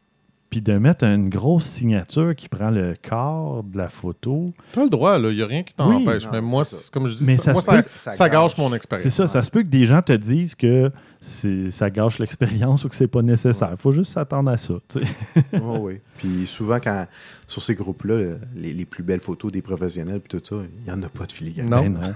[0.52, 4.54] puis de mettre une grosse signature qui prend le quart de la photo.
[4.74, 5.96] Tu as le droit, il n'y a rien qui t'en Oui.
[6.04, 6.26] empêche.
[6.26, 6.82] Non, mais moi, c'est ça.
[6.84, 8.76] c'est- comme je dis, Mais ça, ça moi, ça, peut- ça ça gâche mon C'est
[8.76, 9.14] expérience.
[9.14, 12.90] ça, ça se peut que des gens te disent que c'est- ça gâche l'expérience ou
[12.90, 13.70] que c'est pas nécessaire.
[13.72, 14.74] Il faut juste s'attendre à ça.
[14.90, 15.00] sais.
[15.64, 16.00] Oh, oui.
[16.18, 17.08] Puis souvent, quand
[17.48, 20.98] sur ces groupes-là, les, les plus belles photos des professionnels, puis tout ça, il n'y
[21.00, 21.70] en a pas de filigrane.
[21.70, 21.84] Non.
[21.84, 22.12] Mais non.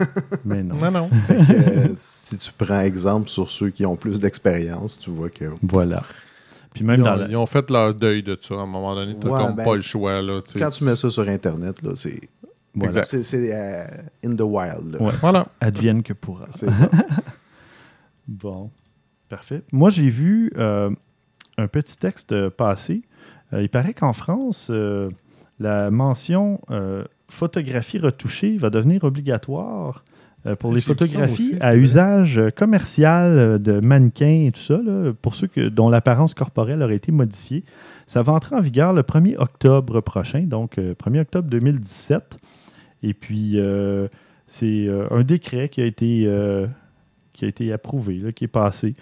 [0.46, 0.76] Mais non.
[0.76, 1.10] Non, non.
[1.28, 5.30] Fait que, euh, si tu prends exemple sur ceux qui ont plus d'expérience, tu vois
[5.30, 5.46] que.
[5.62, 6.04] Voilà.
[6.76, 8.54] Puis même Ils dans ont, la- ils ont fait leur deuil de ça.
[8.54, 10.22] À un moment donné, tu Ouais, comme ben, pas le choix.
[10.22, 10.42] Là.
[10.58, 12.20] Quand tu mets ça sur Internet, là, c'est.
[12.76, 13.06] voilà.
[13.06, 13.86] C'est c'est, euh,
[14.24, 14.92] in the wild.
[14.94, 15.02] là.
[15.02, 15.14] Ouais.
[15.22, 15.48] Voilà.
[15.62, 16.46] advienne que pourra.
[16.52, 16.88] C'est ça.
[18.28, 18.72] Bon,
[19.30, 19.62] parfait.
[19.72, 20.90] Moi, j'ai vu euh,
[21.58, 23.04] un petit texte passer.
[23.54, 25.10] Euh, il paraît qu'en France, euh,
[25.60, 30.15] la mention euh, photographie retouchée va devenir obligatoire euh,
[30.54, 34.78] pour J'ai les photographies aussi, à usage euh, commercial euh, de mannequins et tout ça,
[34.78, 37.64] là, pour ceux que, dont l'apparence corporelle aurait été modifiée.
[38.06, 42.38] Ça va entrer en vigueur le 1er octobre prochain, donc euh, 1er octobre 2017.
[43.02, 44.08] Et puis, euh,
[44.46, 46.68] c'est euh, un décret qui a été, euh,
[47.34, 48.96] qui a été approuvé, là, qui est passé,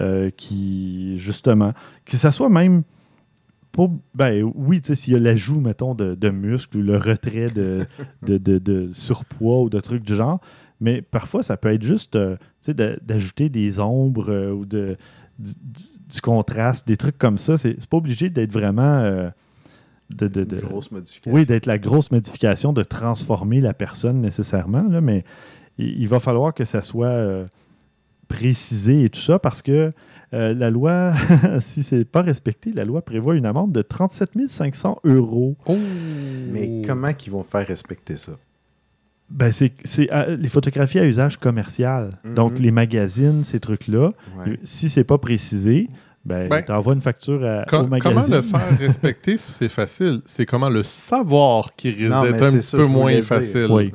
[0.00, 1.72] euh, qui, justement,
[2.04, 2.82] que ça soit même
[3.72, 6.96] pas, ben oui, tu sais, s'il y a l'ajout, mettons, de, de muscles ou le
[6.96, 7.86] retrait de,
[8.22, 10.40] de- de surpoids ou de trucs du genre,
[10.84, 14.64] mais parfois, ça peut être juste, euh, tu sais, de- d'ajouter des ombres euh, ou
[14.66, 14.96] de,
[15.38, 17.56] du, contraste, des trucs comme ça.
[17.58, 18.98] C'est c'est pas obligé d'être vraiment...
[19.00, 19.30] euh,
[20.14, 21.32] de, de- de- Une grosse modification.
[21.32, 25.24] oui, d'être la grosse modification, de transformer la personne nécessairement, là, mais
[25.78, 27.46] il, il va falloir que ça soit euh,
[28.28, 29.92] précisé et tout ça parce que
[30.34, 31.12] euh, la loi,
[31.60, 35.56] si c'est pas respecté, la loi prévoit une amende de 37 500 euros.
[35.66, 35.76] Oh.
[36.50, 38.32] Mais comment qu'ils vont faire respecter ça?
[39.30, 42.10] Ben, c'est c'est, euh, les photographies à usage commercial.
[42.24, 42.34] Mhm.
[42.34, 44.58] Donc, les magazines, ces trucs-là, Ouais.
[44.64, 45.88] si c'est pas précisé,
[46.24, 48.20] ben, Ben, tu envoies une facture à- au magazine.
[48.22, 50.20] comment le faire respecter, c'est facile?
[50.26, 53.66] C'est comment le savoir qui risque d'être un petit ça peu moins facile.
[53.70, 53.92] Oui.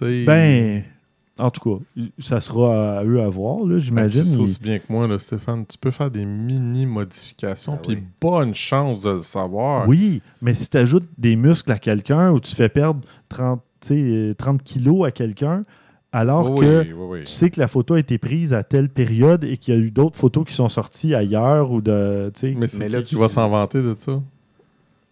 [0.00, 0.24] Ouais.
[0.24, 0.82] Ben,
[1.38, 1.84] en tout cas,
[2.18, 4.22] ça sera à eux à voir, là, ben, j'imagine.
[4.22, 7.96] tu sais aussi bien que moi, là, Stéphane, tu peux faire des mini-modifications, Ah puis
[7.96, 8.02] oui.
[8.20, 9.88] bonne chance de le savoir.
[9.88, 13.62] Oui, mais si tu ajoutes des muscles à quelqu'un ou tu fais perdre 30, tu
[13.62, 13.73] sais, euh,
[14.36, 15.62] 30 kilos à quelqu'un,
[16.12, 17.18] alors Oui, que oui, oui, oui.
[17.20, 19.80] tu sais que la photo a été prise à telle période et qu'il y a
[19.80, 22.30] eu d'autres photos qui sont sorties ailleurs ou de.
[22.34, 24.20] tu sais, Mais Mais là, tu va dis- s'en vanter de ça?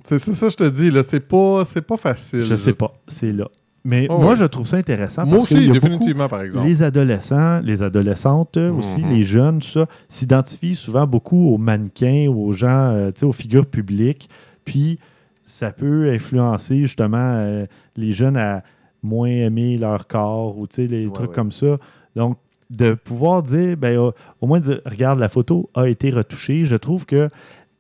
[0.05, 2.43] C'est ça, je te dis, là, c'est pas, c'est pas facile.
[2.43, 3.49] je sais pas, c'est là.
[3.85, 4.37] Mais Oh, moi, ouais.
[4.37, 6.67] je trouve ça intéressant Moi parce aussi, qu'il y a beaucoup- définitivement, par exemple.
[6.69, 9.11] Les adolescents, les adolescentes euh, aussi, Mhm.
[9.11, 13.33] les jeunes, tout ça, s'identifient souvent beaucoup aux mannequins, aux gens, euh, tu sais, aux
[13.33, 14.29] figures publiques.
[14.65, 15.01] Puis,
[15.45, 18.63] ça peut influencer justement euh, les jeunes à
[19.03, 21.35] moins aimer leur corps ou les Ouais, trucs ouais.
[21.35, 21.79] comme ça.
[22.17, 22.39] Donc,
[22.71, 26.65] de pouvoir dire, ben, euh, au moins dire, regarde, la photo a été retouchée.
[26.65, 27.29] Je trouve que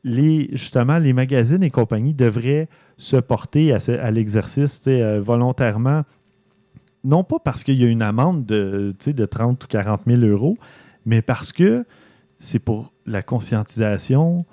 [0.04, 6.02] les, justement, les magazines et compagnie devraient se porter à, à l'exercice euh, volontairement.
[7.04, 10.54] Non pas parce qu'il y a une amende de, de 30 ou 40 000 euros,
[11.06, 11.84] mais parce que
[12.38, 14.44] c'est pour la conscientisation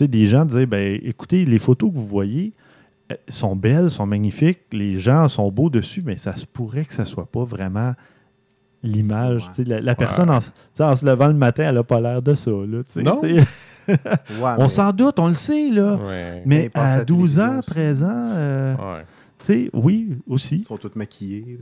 [0.00, 2.52] sais, des gens dire ben, écoutez, les photos que vous voyez
[3.12, 6.94] euh, sont belles, sont magnifiques, les gens sont beaux dessus, mais ça se pourrait que
[6.94, 7.92] ça soit pas vraiment
[8.82, 9.42] l'image.
[9.44, 9.48] Ouais.
[9.54, 10.50] tu sais, La, la personne, en, se-
[10.82, 12.50] en levant le matin, elle n'a pas l'air de ça.
[12.50, 13.20] Là, Non.
[13.86, 13.98] Ouais,
[14.40, 15.68] on mais- s'en doute, on le sait.
[15.68, 15.96] Là.
[15.96, 16.42] Ouais.
[16.46, 17.70] Mais à à la 12 ans, télévision aussi.
[17.70, 19.04] 13 ans, euh, Ouais.
[19.40, 20.56] tu sais, oui, aussi.
[20.56, 21.58] Ils sont tous maquillés.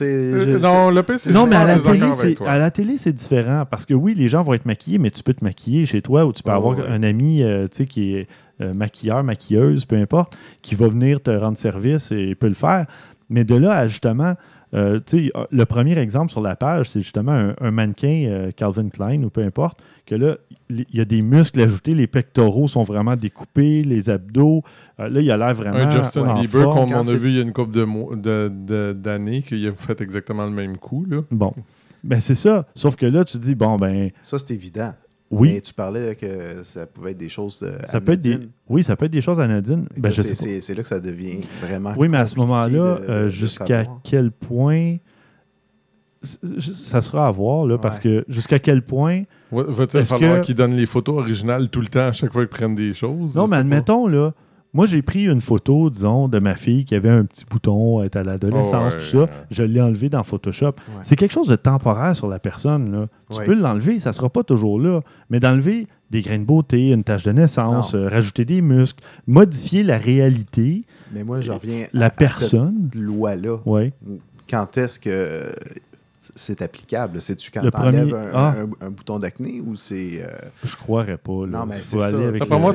[0.00, 3.64] Euh, non, le PC, Non, mais à la, télé, c'est, à la télé, c'est différent.
[3.70, 6.24] Parce que oui, les gens vont être maquillés, mais tu peux te maquiller chez toi
[6.26, 6.84] ou tu peux Oh, avoir ouais.
[6.88, 8.28] un ami euh, tu sais, qui est
[8.60, 12.86] euh, maquilleur, maquilleuse, peu importe, qui va venir te rendre service et peut le faire.
[13.28, 14.34] Mais de là à justement,
[14.74, 18.88] euh, sais, le premier exemple sur la page, c'est justement un, un mannequin euh, Calvin
[18.88, 20.36] Klein ou peu importe, que là,
[20.68, 24.62] il y a des muscles ajoutés, les pectoraux sont vraiment découpés, les abdos.
[25.00, 25.78] euh, là, il a l'air vraiment.
[25.78, 26.78] Un Justin en Bieber, forme.
[26.78, 29.72] comme quand on a vu il y a une couple de- de- d'années, qu'il a
[29.72, 31.04] fait exactement le même coup.
[31.08, 31.22] Là.
[31.30, 31.52] Bon.
[32.02, 32.66] Ben, c'est ça.
[32.74, 34.92] Sauf que là, tu dis, bon, ben, Ça, c'est évident.
[35.30, 35.52] Oui.
[35.54, 38.50] Mais tu parlais que ça pouvait être des choses euh, Ça peut être des, anodines.
[38.68, 39.86] oui, ça peut être des choses anodines.
[39.96, 40.34] Ben, c'est- sais pas.
[40.34, 41.94] c'est c'est là que ça devient vraiment.
[41.96, 44.96] Oui, mais à ce moment-là, euh, jusqu'à quel point.
[46.22, 49.22] Ça sera à voir, là, parce que jusqu'à quel point.
[49.50, 52.30] Va- Va-t-il Est-ce falloir que- qu'ils donnent les photos originales tout le temps à chaque
[52.32, 53.34] fois qu'ils prennent des choses?
[53.34, 54.34] Non, mais admettons, là,
[54.72, 58.06] moi, j'ai pris une photo, disons, de ma fille qui avait un petit bouton, elle
[58.06, 59.26] était à l'adolescence, Oh, tout ouais.
[59.26, 59.32] ça.
[59.50, 60.66] Je l'ai enlevé dans Photoshop.
[60.66, 60.74] Ouais.
[61.02, 63.06] C'est quelque chose de temporaire sur la personne, là.
[63.30, 63.46] Tu Ouais.
[63.46, 65.00] peux l'enlever, ça sera pas toujours là.
[65.28, 69.82] Mais d'enlever des grains de beauté, une tache de naissance, euh, rajouter des muscles, modifier
[69.82, 72.88] la réalité, Mais moi, je reviens la à- à personne.
[72.92, 73.58] cette loi-là.
[73.66, 73.92] Oui.
[74.48, 75.52] Quand est-ce que.
[76.40, 77.20] C'est applicable?
[77.22, 78.54] C'est-tu quand Le tu enlèves premier- un, ah.
[78.82, 80.22] un- un bouton d'acné ou c'est.
[80.24, 80.28] euh,
[80.64, 81.46] Je croirais pas.
[81.46, 81.58] Là.
[81.60, 82.28] Non, mais c'est aller ça.
[82.28, 82.72] avec le- moi,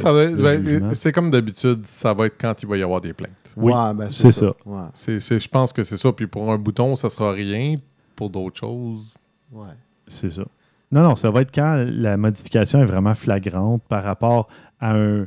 [0.79, 3.31] ben, c'est comme d'habitude, ça va être quand il va y avoir des plaintes.
[3.57, 4.53] Oui, ouais, ben, c'est ça.
[4.65, 4.81] Ouais.
[4.93, 6.11] C'est, c'est- je pense que c'est ça.
[6.11, 7.75] Puis pour un bouton, ça sera rien.
[8.15, 9.13] Pour d'autres choses,
[9.51, 9.67] Ouais.
[10.07, 10.43] C'est ça.
[10.91, 14.47] Non, non, ça va être quand la modification est vraiment flagrante par rapport
[14.79, 15.25] à un,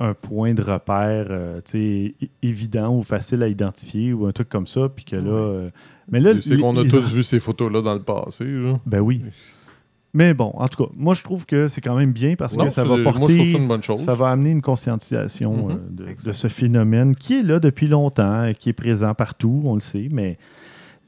[0.00, 4.32] un point de repère euh, tu sais, é- évident ou facile à identifier ou un
[4.32, 4.88] truc comme ça.
[4.88, 5.22] Puis que là.
[5.22, 5.30] Ouais.
[5.38, 5.70] euh,
[6.10, 8.44] mais là, sais qu'on a les- tous vu ces photos-là dans le passé.
[8.44, 8.78] là.
[8.86, 9.22] Ben oui.
[10.14, 12.64] Mais bon, en tout cas, moi, je trouve que c'est quand même bien parce Non,
[12.64, 13.44] que ça va Moi, je trouve porter.
[13.44, 14.00] ça une bonne chose.
[14.02, 15.78] Ça va amener une conscientisation Mhm.
[16.00, 19.74] euh, de, ce phénomène qui est là depuis longtemps, euh, qui est présent partout, on
[19.74, 20.38] le sait, mais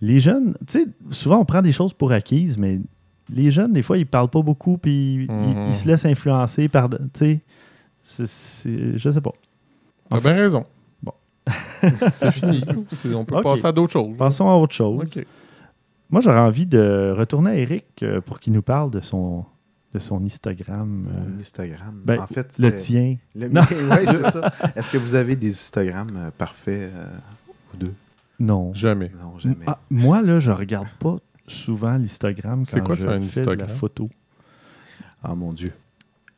[0.02, 2.80] les jeunes, tu sais, souvent on prend des choses pour acquises, mais
[3.32, 6.90] les jeunes, des fois, ils parlent pas beaucoup, puis ils- ils, se laissent influencer par,
[6.90, 7.40] tu sais,
[8.04, 9.32] je sais pas.
[10.11, 10.64] T'as bien raison.
[12.12, 12.62] C'est fini.
[13.14, 14.16] On peut passer à d'autres choses.
[14.16, 15.04] Passons à autre chose.
[16.10, 19.44] Moi, j'aurais envie de retourner à Eric euh, pour qu'il nous parle de son,
[19.92, 22.00] de son Instagram, euh, Mon Instagram.
[22.04, 23.16] ben, en fait, le tien.
[23.34, 24.50] Le oui, c'est ça.
[24.74, 27.04] Est-ce que vous avez des Instagrams euh, parfaits euh,
[27.74, 27.92] ou deux?
[28.40, 28.72] Non.
[28.72, 29.10] Jamais.
[29.20, 29.56] Non, jamais.
[29.66, 33.40] Ah, moi, là, je regarde pas souvent l'Instagram C'est quand quoi je ça, un fais
[33.42, 33.68] de la Instagram?
[33.76, 34.10] photo.
[35.22, 35.72] Ah mon Dieu.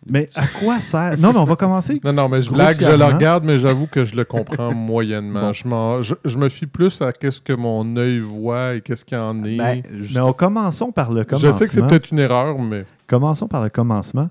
[0.07, 1.19] Mais à quoi sert?
[1.19, 2.01] Non, mais on va commencer.
[2.03, 5.49] Non, non, mais je blague, je le regarde, mais j'avoue que je le comprends moyennement.
[5.49, 5.53] Bon.
[5.53, 9.05] Je, m'en- je, je me fie plus à qu'est-ce que mon œil voit et qu'est-ce
[9.05, 9.57] qu'il y en est.
[9.59, 9.83] Ben,
[10.15, 11.53] Mais on commençons par le commencement.
[11.53, 14.31] je sais que c'est peut-être une erreur, mais Commençons par le commencement.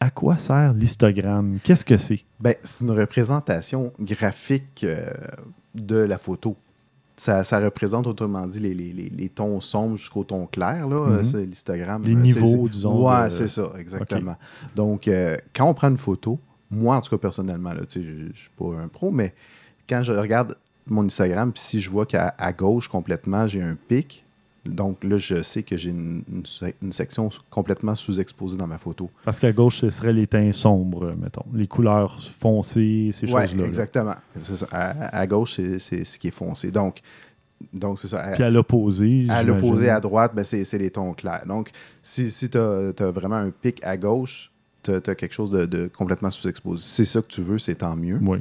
[0.00, 1.58] À quoi sert l'histogramme?
[1.62, 2.24] Qu'est-ce que c'est?
[2.40, 5.10] Ben, c'est une représentation graphique euh,
[5.74, 6.56] de la photo.
[7.18, 10.86] Ça, ça représente, autrement dit, les, les- les- les tons sombres jusqu'au ton clair.
[10.86, 11.12] Là, Mhm.
[11.14, 12.02] Euh, c'est l'histogramme.
[12.04, 14.36] Les euh, niveaux, disons, Ouais, de- c'est ça, exactement.
[14.74, 16.38] Donc, euh, quand on prend une photo,
[16.70, 19.34] moi, en tout cas, personnellement, là, je ne suis pas un pro, mais
[19.88, 20.56] quand je regarde
[20.88, 24.25] mon Instagram, puis si je vois qu'à gauche, complètement, j'ai un pic,
[24.68, 28.78] donc là, je sais que j'ai une, une se- une section complètement sous-exposée dans ma
[28.78, 29.10] photo.
[29.24, 31.44] Parce qu'à gauche, ce serait les teints sombres, mettons.
[31.54, 33.62] Les couleurs foncées, ces Ouais, choses-là.
[33.62, 33.66] là.
[33.68, 34.14] exactement.
[34.36, 34.66] Ça.
[34.72, 36.70] À, à gauche, c'est- ce qui est foncé.
[36.70, 37.00] Donc,
[37.72, 38.20] donc c'est ça.
[38.20, 39.26] À, Puis à l'opposé.
[39.28, 41.44] à l'opposé, à droite, ben, c'est les tons clairs.
[41.46, 41.70] Donc,
[42.02, 44.50] si, si tu as, vraiment un pic à gauche,
[44.82, 46.82] tu as, quelque chose de, de complètement sous-exposé.
[46.82, 48.18] Si c'est ça que tu veux, c'est tant mieux.
[48.22, 48.38] Oui,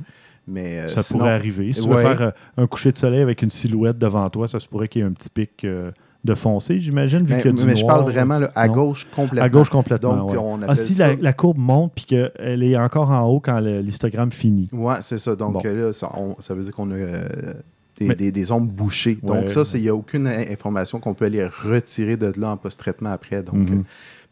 [0.48, 1.72] Mais euh, ça sinon- pourrait arriver.
[1.74, 1.96] Si tu Ouais.
[1.96, 4.88] veux faire euh, un coucher de soleil avec une silhouette devant toi, ça se pourrait
[4.88, 5.92] qu'il y ait un petit pic euh,
[6.26, 8.74] de foncé, j'imagine, vu qu'il y a du mais je parle vraiment là, à Non?
[8.74, 9.42] gauche complètement.
[9.46, 10.18] À gauche complètement.
[10.18, 10.38] Donc, ouais.
[10.38, 11.10] on Ah, si ça...
[11.10, 14.68] la, la courbe monte puis qu'elle est encore en haut quand l'histogramme finit.
[14.74, 15.36] Ouais, c'est ça.
[15.36, 15.62] Donc Bon.
[15.64, 17.54] là, ça, on- ça veut dire qu'on a euh,
[17.98, 19.18] des, Mais- des- des ombres bouchées.
[19.24, 19.42] Ouais.
[19.42, 22.58] Donc ça, il n'y a aucune in- information qu'on peut aller retirer de là en
[22.58, 23.44] post-traitement après.
[23.44, 23.80] Donc, Mhm.
[23.80, 23.82] euh,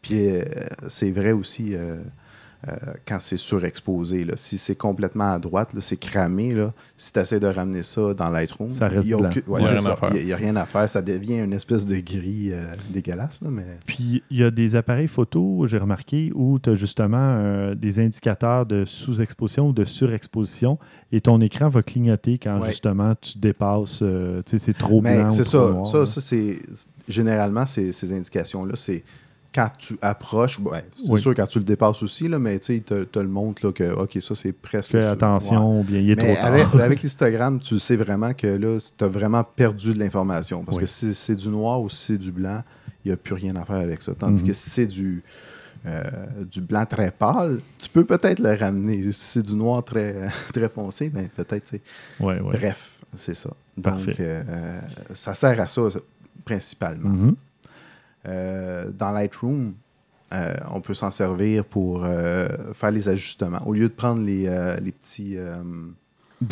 [0.02, 0.42] puis euh,
[0.88, 1.74] c'est vrai aussi
[2.68, 2.74] euh,
[3.06, 4.24] quand c'est surexposé.
[4.24, 4.34] Là.
[4.36, 6.54] Si c'est complètement à droite, c'est cramé.
[6.54, 6.72] Là.
[6.96, 9.66] Si tu essaies de ramener ça dans Lightroom, Ça reste il y a ouais, a
[9.66, 10.04] rien à faire.
[10.04, 10.88] A- rien à.
[10.88, 13.40] Ça devient une espèce de gris euh, dégueulasse.
[13.42, 13.64] Là, mais...
[13.86, 18.00] Puis il y a des appareils photo, j'ai remarqué, où tu as justement euh, des
[18.00, 20.78] indicateurs de sous-exposition ou de surexposition
[21.12, 22.70] et ton écran va clignoter quand Ouais.
[22.70, 24.02] justement tu dépasses,
[24.46, 25.28] c'est trop Mais blanc.
[25.28, 25.72] ou c'est trop ça.
[25.72, 26.60] noir, ça, ça c'est
[27.08, 29.02] généralement ces, ces indications-là, c'est
[29.54, 31.20] quand tu approches, ouais, c'est Oui.
[31.20, 33.92] sûr quand tu le dépasses aussi, là, mais tu te, te le montre là, que
[33.92, 34.90] ok, ça c'est presque.
[34.90, 36.26] Fais attention, ou bien il est Ouais.
[36.26, 36.52] Mais trop tard.
[36.52, 40.64] avec, avec l'histogramme, tu sais vraiment que là, tu as vraiment perdu de l'information.
[40.64, 40.82] Parce Oui.
[40.82, 42.62] que si c'est du noir ou si c'est du blanc,
[43.04, 44.12] il n'y a plus rien à faire avec ça.
[44.14, 44.48] Tandis Mhm.
[44.48, 45.22] que si c'est du,
[45.86, 46.02] euh,
[46.50, 49.02] du blanc très pâle, tu peux peut-être le ramener.
[49.02, 50.14] Si c'est du noir très,
[50.52, 51.72] très foncé, ben, peut-être.
[52.18, 52.58] Ouais, ouais.
[52.58, 53.50] Bref, c'est ça.
[53.82, 54.06] Parfait.
[54.12, 54.80] Donc, euh,
[55.12, 55.98] ça sert à ça, ça,
[56.44, 57.10] principalement.
[57.10, 57.36] Mhm.
[58.26, 59.74] Euh, dans Lightroom,
[60.32, 63.60] euh, on peut s'en servir pour euh, faire les ajustements.
[63.66, 65.34] Au lieu de prendre les, euh, les petits.
[65.36, 65.56] euh,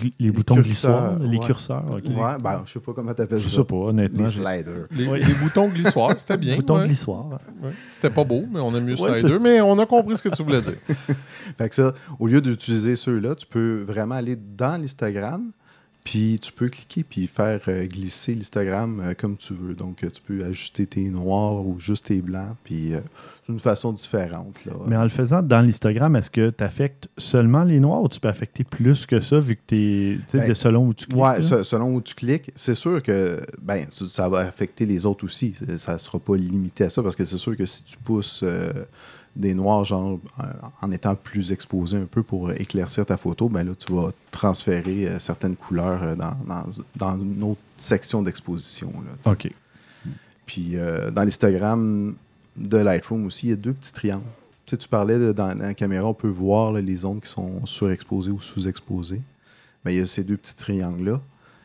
[0.02, 1.44] Les, Les boutons curseurs, glissoires, les ouais.
[1.46, 1.84] curseurs.
[1.90, 2.04] ok.
[2.04, 3.56] ouais, ben, je sais pas comment tu appelles Je ça.
[3.56, 4.22] sais pas, honnêtement.
[4.22, 4.86] Les sliders.
[4.92, 6.56] Les, les boutons glissoires, c'était bien.
[6.56, 6.86] Boutons ouais.
[6.86, 7.40] glissoires.
[7.62, 7.70] Ouais.
[7.90, 9.38] C'était pas beau, mais on aime mieux Ouais, Slider.
[9.40, 10.76] Mais on a compris ce que tu voulais dire.
[11.58, 15.50] Fait que ça, au lieu d'utiliser ceux-là, tu peux vraiment aller dans l'histogramme,
[16.04, 19.74] puis tu peux cliquer puis faire euh, glisser l'histogramme euh, comme tu veux.
[19.74, 22.92] Donc, euh, tu peux ajuster tes noirs ou juste tes blancs, puis
[23.48, 24.64] d'une façon différente.
[24.64, 24.72] Là.
[24.86, 28.20] Mais en le faisant dans l'histogramme, est-ce que tu affectes seulement les noirs ou tu
[28.20, 31.42] peux affecter plus que ça vu que tu es Ben, de selon où tu cliques?
[31.42, 35.24] Se- selon où tu cliques, c'est sûr que ben, ça- ça va affecter les autres
[35.24, 35.54] aussi.
[35.76, 38.40] Ça ne sera pas limité à ça parce que c'est sûr que si tu pousses
[38.44, 38.72] euh,
[39.34, 40.42] des noirs, genre euh,
[40.82, 45.08] en étant plus exposé un peu pour éclaircir ta photo, ben là, tu vas transférer
[45.08, 46.66] euh, certaines couleurs euh, dans, dans-
[46.96, 48.92] dans une autre section d'exposition.
[49.26, 49.48] OK.
[50.46, 52.14] Puis euh, dans l'Instagram
[52.56, 54.22] de Lightroom aussi, il y a deux petits triangles.
[54.66, 57.20] Tu sais, tu parlais de- dans, dans la caméra, on peut voir là, les zones
[57.20, 59.20] qui sont surexposées ou sous-exposées.
[59.84, 61.20] Ben, il y a ces deux petits triangles-là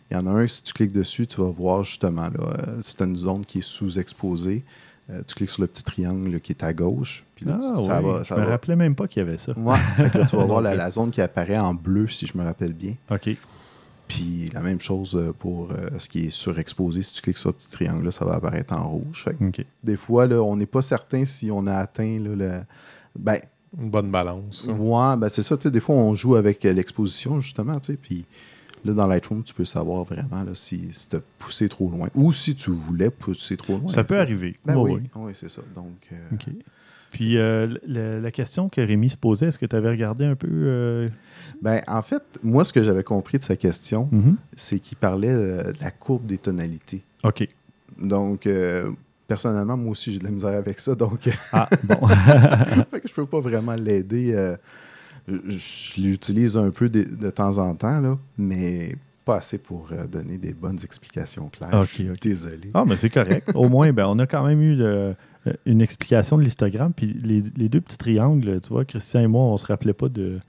[0.10, 2.96] Il y en a un, si tu cliques dessus, tu vas voir justement, là, si
[2.96, 4.64] tu as une zone qui est sous-exposée,
[5.10, 7.24] euh, tu cliques sur le petit triangle là, qui est à gauche.
[7.36, 8.06] Puis là, Ah, tu- ça oui.
[8.12, 8.24] va.
[8.26, 8.52] Ça je me va.
[8.52, 9.54] rappelais même pas qu'il y avait ça.
[9.58, 12.38] Ouais, fait que là, tu vas voir la, zone qui apparaît en bleu, si je
[12.38, 12.94] me rappelle bien.
[13.12, 13.30] OK.
[14.08, 17.02] Puis la même chose euh, pour euh, ce qui est surexposé.
[17.02, 19.24] Si tu cliques sur le petit triangle, là, ça va apparaître en rouge.
[19.24, 19.66] Fait que OK.
[19.84, 22.52] des fois, là, on n'est pas certain si on a atteint là, le.
[23.20, 23.40] Ben,
[23.78, 24.66] Une bonne balance.
[24.70, 25.58] ouais, ben c'est ça.
[25.58, 27.80] tu sais, Des fois, on joue avec l'exposition, justement.
[27.82, 28.26] tu sais, Puis
[28.88, 32.08] là, dans Lightroom, tu peux savoir vraiment là, si, si tu as poussé trop loin
[32.16, 33.90] ou si tu voulais pousser trop loin.
[33.90, 34.56] ça peut arriver.
[34.66, 35.22] Ben Oui, oui, oui.
[35.24, 35.62] oui, c'est ça.
[35.76, 36.18] Donc, euh.
[37.12, 40.48] Puis euh, la question que Rémi se posait, est-ce que tu avais regardé un peu
[40.50, 41.08] euh,
[41.62, 44.38] ben, en fait, moi, ce que j'avais compris de sa question, mhm.
[44.56, 47.04] c'est qu'il parlait de la courbe des tonalités.
[47.24, 47.48] OK.
[48.00, 48.48] Donc,
[49.28, 50.96] personnellement, moi aussi, j'ai de la misère avec ça.
[50.96, 52.08] Donc, Ah, bon.
[52.92, 54.56] fait que je peux pas vraiment l'aider.
[55.30, 59.90] Euh, je l'utilise un peu de, de temps en temps, là, mais pas assez pour
[59.92, 61.74] euh, donner des bonnes explications claires.
[61.74, 62.20] Ok, Je suis ok.
[62.22, 62.70] Désolé.
[62.74, 63.50] ah, mais c'est correct.
[63.56, 65.16] Au moins, ben, on a quand même eu le-
[65.66, 66.92] une explication de l'histogramme.
[66.94, 70.10] Puis les, les deux petits triangles, tu vois, Christian et moi, on se rappelait pas
[70.10, 70.40] de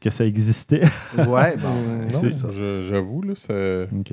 [0.00, 0.82] que ça existait.
[1.16, 2.48] Ouais, bon, Euh, euh, c'est ça.
[2.50, 3.88] je- J'avoue, là, c'est.
[3.96, 4.12] OK.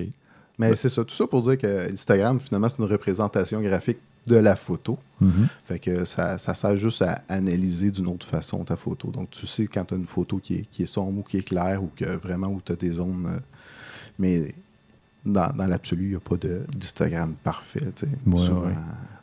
[0.60, 1.04] Mais c'est ça.
[1.04, 3.98] Tout ça pour dire que Instagram, finalement, c'est une représentation graphique
[4.28, 4.98] de la photo.
[5.22, 5.48] Mhm.
[5.66, 9.10] Fait que ça, ça sert juste à analyser d'une autre façon ta photo.
[9.10, 11.38] Donc, tu sais quand tu as une photo qui est, qui est sombre ou qui
[11.38, 13.26] est claire ou que vraiment où tu as des zones.
[13.28, 13.40] euh,
[14.20, 14.54] mais
[15.26, 17.80] dans, dans l'absolu, il n'y a pas de- d'Instagram parfait.
[17.96, 18.08] tu sais.
[18.28, 18.74] Ouais, Souvent, ouais.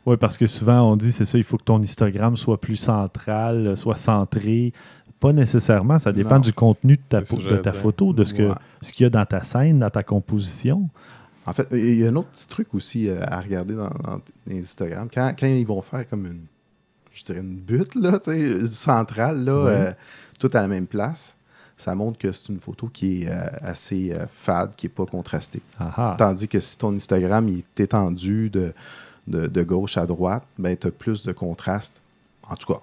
[0.05, 2.75] Oui, parce que souvent, on dit, c'est ça, il faut que ton histogramme soit plus
[2.75, 4.73] central, euh, soit centré.
[5.19, 6.41] Pas nécessairement, ça dépend Non.
[6.41, 8.55] du contenu de ta, de ta photo, de ce que- Ouais.
[8.81, 10.89] ce qu'il y a dans ta scène, dans ta composition.
[11.51, 14.21] En fait, il y a un autre petit truc aussi euh, à regarder dans, dans
[14.47, 15.09] les Instagram.
[15.13, 16.45] Quand, quand ils vont faire comme une,
[17.13, 18.19] je dirais une butte, là,
[18.71, 19.93] centrale, là, euh,
[20.39, 21.35] tout à la même place,
[21.77, 25.05] ça montre que c'est une photo qui est euh, assez euh, fade, qui n'est pas
[25.05, 25.61] contrastée.
[26.17, 28.71] Tandis que si ton Instagram il est étendu de,
[29.27, 32.01] de, de gauche à droite, ben, tu as plus de contraste.
[32.47, 32.79] En tout cas,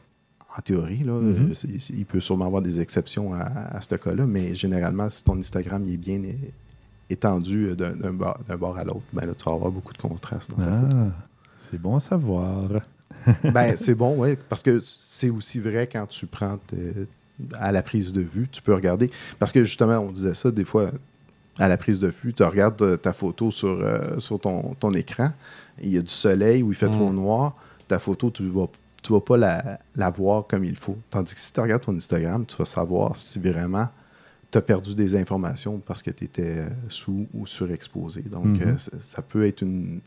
[0.56, 1.20] en théorie, là,
[1.54, 5.38] c'est- il peut sûrement avoir des exceptions à, à ce cas-là, mais généralement, si ton
[5.38, 6.20] Instagram il est bien
[7.08, 8.12] é- étendu euh, d'un
[8.56, 10.96] bord, à l'autre, ben là, tu vas avoir beaucoup de contraste dans ta photo.
[10.96, 11.06] Ah,
[11.56, 12.68] c'est bon à savoir.
[13.52, 16.58] Ben, c'est bon, oui, parce que c'est aussi vrai quand tu prends
[17.58, 19.10] à la prise de vue, tu peux regarder.
[19.38, 20.90] Parce que justement, on disait ça des fois,
[21.58, 24.94] à la prise de vue, tu regardes euh, ta photo sur, euh, sur ton, ton
[24.94, 25.32] écran,
[25.82, 26.90] il y a du soleil ou il fait Mm.
[26.92, 27.56] trop noir,
[27.86, 28.66] ta photo, tu vas,
[29.02, 30.96] tu vas pas la, la voir comme il faut.
[31.10, 33.88] Tandis que si tu regardes ton Instagram, tu vas savoir si vraiment
[34.50, 38.22] tu as perdu des informations parce que tu étais sous ou surexposé.
[38.22, 38.62] Donc, Mhm.
[38.62, 40.00] euh, ça, peut être une,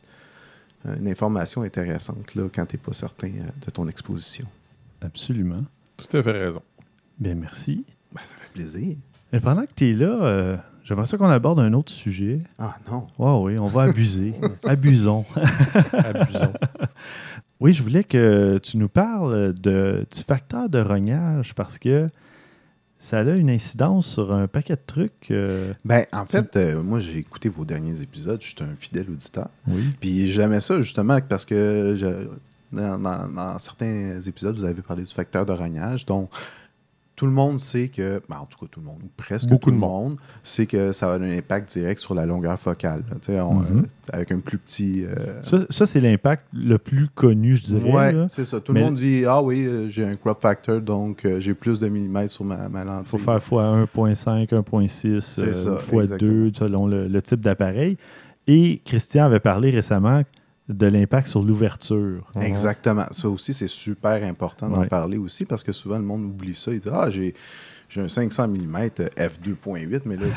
[0.86, 4.48] une information intéressante là, quand tu n'es pas certain euh, de ton exposition.
[5.02, 5.64] Absolument.
[5.98, 6.62] Tout à fait raison.
[7.20, 7.86] Bien, merci.
[8.14, 8.96] Ben, ça fait plaisir.
[9.32, 12.42] Mais pendant que tu es là, euh, j'aimerais ça qu'on aborde un autre sujet.
[12.58, 13.08] Ah non.
[13.20, 14.34] Oui, oui, on va abuser.
[14.66, 15.24] Abusons.
[15.94, 16.54] Abusons.
[17.60, 22.08] Oui, je voulais que tu nous parles de, du facteur de rognage parce que
[23.04, 25.32] ça a une incidence sur un paquet de trucs.
[25.32, 28.40] euh, Ben, en fait, euh, moi, j'ai écouté vos derniers épisodes.
[28.42, 29.50] Je suis un fidèle auditeur.
[29.68, 29.90] oui.
[30.00, 32.28] Puis j'aimais ça justement parce que je-
[32.72, 36.06] dans, dans- dans certains épisodes, vous avez parlé du facteur de rognage.
[36.06, 36.30] Donc,
[37.22, 39.70] tout le monde sait que, ben, en tout cas tout le monde, presque Beaucoup tout
[39.70, 43.04] de le monde, sait que ça a un impact direct sur la longueur focale.
[43.30, 43.36] Mhm.
[43.36, 45.06] euh, avec un plus petit...
[45.06, 48.12] euh, Ça, ça, c'est l'impact le plus connu, je dirais.
[48.14, 48.26] Là.
[48.28, 48.60] c'est ça.
[48.60, 51.80] Tout Mais- le monde dit Ah oui, euh, j'ai un crop factor, donc j'ai plus
[51.80, 53.04] de millimètres sur ma, ma lentille.
[53.06, 56.32] Il faut faire fois 1.5, 1.6, C'est euh, ça, ou fois exactement.
[56.32, 57.98] 2, selon le, le type d'appareil.
[58.48, 60.24] Et Christian avait parlé récemment
[60.74, 62.30] de l'impact sur l'ouverture.
[62.42, 63.06] Exactement.
[63.12, 64.88] Ça aussi, c'est super important d'en Ouais.
[64.88, 66.72] parler aussi parce que souvent, le monde oublie ça.
[66.74, 67.34] Il dit Ah, j'ai.
[67.94, 70.28] J'ai un 500 mm f2.8, mais là,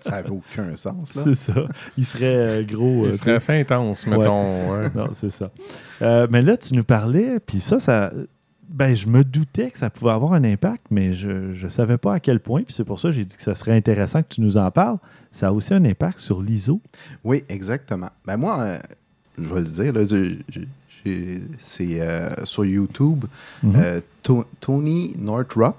[0.00, 1.10] ça n'avait aucun sens.
[1.10, 1.66] C'est ça.
[1.98, 3.06] Il serait euh, gros.
[3.06, 4.70] euh, Il serait assez intense, mettons.
[4.72, 4.88] ouais.
[4.94, 5.50] Non, c'est ça.
[6.02, 8.12] Euh, mais là, tu nous parlais, puis ça, ça.
[8.68, 12.14] Ben, je me doutais que ça pouvait avoir un impact, mais je ne savais pas
[12.14, 12.62] à quel point.
[12.62, 14.70] Puis c'est pour ça que j'ai dit que ça serait intéressant que tu nous en
[14.70, 14.98] parles.
[15.32, 16.80] Ça a aussi un impact sur l'ISO.
[17.24, 18.10] Oui, exactement.
[18.24, 18.78] Ben moi, euh,
[19.38, 20.04] je vais le dire, là,
[21.58, 23.24] c'est euh, sur YouTube,
[23.62, 23.72] Mhm.
[23.76, 25.76] euh, To- Tony Northrop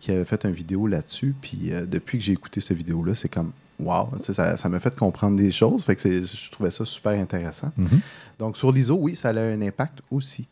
[0.00, 1.34] qui avait fait une vidéo là-dessus.
[1.40, 5.36] Puis euh, depuis que j'ai écouté cette vidéo-là, c'est comme wow, ça m'a fait comprendre
[5.36, 5.84] des choses.
[5.84, 7.72] Fait que je trouvais ça super intéressant.
[7.76, 8.00] Mhm.
[8.38, 10.46] Donc sur l'ISO, oui, ça a un impact aussi.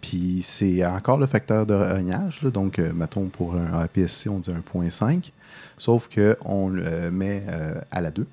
[0.00, 2.40] Puis c'est encore le facteur de rognage.
[2.52, 5.32] donc, mettons, pour un APS-C, on dit 1.5.
[5.78, 7.42] Sauf qu'on le met
[7.90, 8.26] à la 2.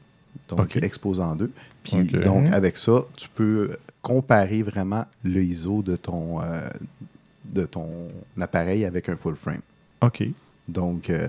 [0.49, 1.49] Donc, exposant 2.
[1.83, 1.91] Puis
[2.23, 6.67] donc, avec ça, tu peux comparer vraiment le ISO de ton, euh,
[7.45, 7.89] de ton
[8.39, 9.61] appareil avec un full frame.
[10.01, 10.23] OK.
[10.67, 11.27] Donc, euh,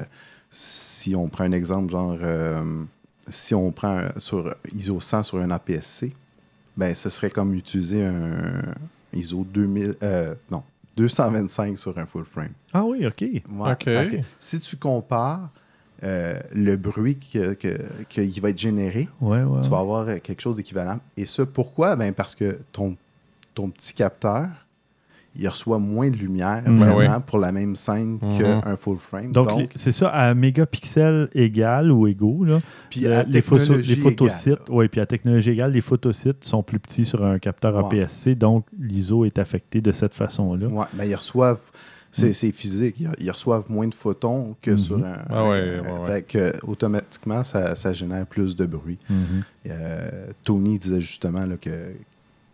[0.51, 2.85] si on prend un exemple, genre, euh,
[3.29, 6.13] si on prend un- sur ISO 100 sur un APS-C,
[6.77, 8.63] ben, ce serait comme utiliser un
[9.15, 10.63] ISO 2000, euh, non,
[10.97, 12.53] 225 sur un full frame.
[12.73, 13.23] Ah oui, OK.
[13.23, 13.41] Ouais,
[14.39, 15.49] Si tu compares
[16.05, 17.79] euh, le bruit que- que-
[18.09, 19.61] qui va être généré, Ouais, ouais.
[19.63, 20.97] tu vas avoir euh, quelque chose d'équivalent.
[21.17, 21.95] Et ça, pourquoi?
[21.97, 22.97] Ben parce que ton,
[23.55, 24.49] ton petit capteur,
[25.35, 27.23] il reçoit moins de lumière vraiment Ben oui.
[27.27, 28.39] pour la même scène Mhm.
[28.61, 29.33] qu'un full frame.
[29.33, 33.97] Donc, c'est ça, à mégapixels égal ou égaux, là, puis euh, à les, photo- les
[33.97, 34.75] photosites, égale, là.
[34.75, 38.01] oui, puis à technologie égale, les photosites sont plus petits sur un capteur Ouais.
[38.03, 40.67] APS-C, donc l'ISO est affecté de cette façon-là.
[40.67, 41.63] Ouais, ben, ils reçoivent.
[42.15, 42.33] C'est Mhm.
[42.35, 42.97] c'est physique.
[43.01, 44.79] Ils, ils reçoivent moins de photons que Mhm.
[44.79, 45.17] sur un.
[45.31, 46.09] Ah ouais, un- ouais, ouais.
[46.13, 48.99] Fait que, automatiquement, ça, ça génère plus de bruit.
[49.09, 49.43] Mhm.
[49.71, 51.71] Euh, Tony disait justement là, que,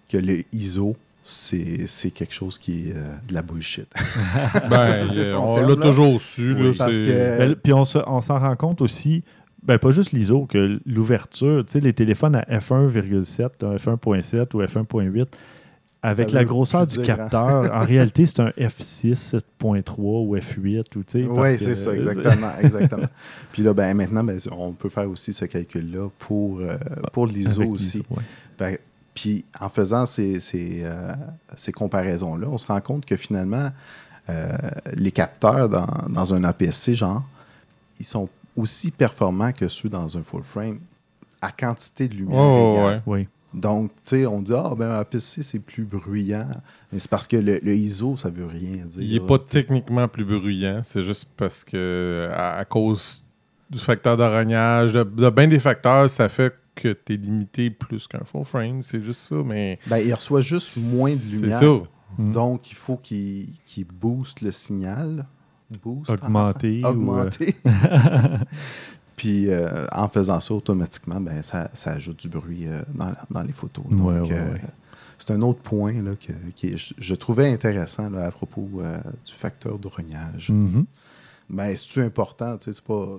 [0.09, 0.95] que le ISO,
[1.25, 3.89] c'est c'est quelque chose qui est euh, de la bullshit.
[4.71, 5.05] Ben,
[5.37, 6.55] on l'a toujours su.
[6.55, 9.25] Oui, là, parce que- Ben, puis on se- on s'en rend compte aussi,
[9.65, 14.63] ben pas juste l'ISO, que l'ouverture, tu sais, les téléphones à f1,7, là, f1.7 ou
[14.63, 15.27] f1.8,
[16.03, 19.15] avec la grosseur du capteur, en réalité, c'est un f6,
[19.61, 19.93] 7.3
[20.27, 20.85] ou f8.
[20.97, 21.03] Ou,
[21.41, 22.51] Oui, que- c'est ça, exactement.
[22.61, 23.09] exactement.
[23.53, 26.77] Puis là, ben, maintenant, ben, on peut faire aussi ce calcul-là pour, euh,
[27.13, 27.99] pour l'ISO aussi.
[27.99, 28.23] l'ISO, ouais.
[28.59, 28.79] Ben,
[29.15, 31.13] puis en faisant ces, ces, euh,
[31.57, 33.71] ces comparaisons-là, on se rend compte que finalement,
[34.29, 34.57] euh,
[34.95, 37.25] les capteurs dans, dans un APS-C, genre,
[37.99, 40.79] ils sont aussi performants que ceux dans un full frame
[41.41, 43.03] à quantité de lumière Oh, égale.
[43.07, 43.19] ouais.
[43.21, 43.29] Oui.
[43.55, 46.49] Donc, tu sais, on dit, ah, ben, un APS-C, c'est plus bruyant.
[46.93, 49.03] Mais c'est parce que le, le ISO, ça veut rien dire.
[49.03, 53.23] Il n'est pas techniquement plus bruyant, c'est juste parce que à, à cause
[53.71, 58.07] du facteur d'aragnage, de, de bien des facteurs, ça fait que tu es limité plus
[58.07, 58.83] qu'un full frame.
[58.83, 59.79] C'est juste ça, mais.
[59.87, 61.59] Ben, il reçoit juste moins de C'est lumière.
[61.59, 61.67] ça.
[62.19, 62.33] Mm.
[62.33, 65.27] Donc, il faut qu'il qu'il booste le signal.
[65.83, 66.11] Boost.
[66.11, 66.81] Augmenter.
[66.83, 67.57] ou, euh, Augmenter.
[69.19, 73.43] Puis, euh, en faisant ça automatiquement, ben, ça, ça ajoute du bruit euh, dans, dans
[73.43, 73.85] les photos.
[73.91, 74.61] Donc, Ouais, ouais, euh, ouais.
[75.19, 76.33] c'est un autre point là, que,
[76.77, 78.69] je, je trouvais intéressant là, à propos
[79.27, 80.51] du facteur de rognage.
[80.51, 80.87] mhm.
[81.51, 82.57] Mais c'est-tu important?
[82.59, 83.19] tu sais, C'est pas...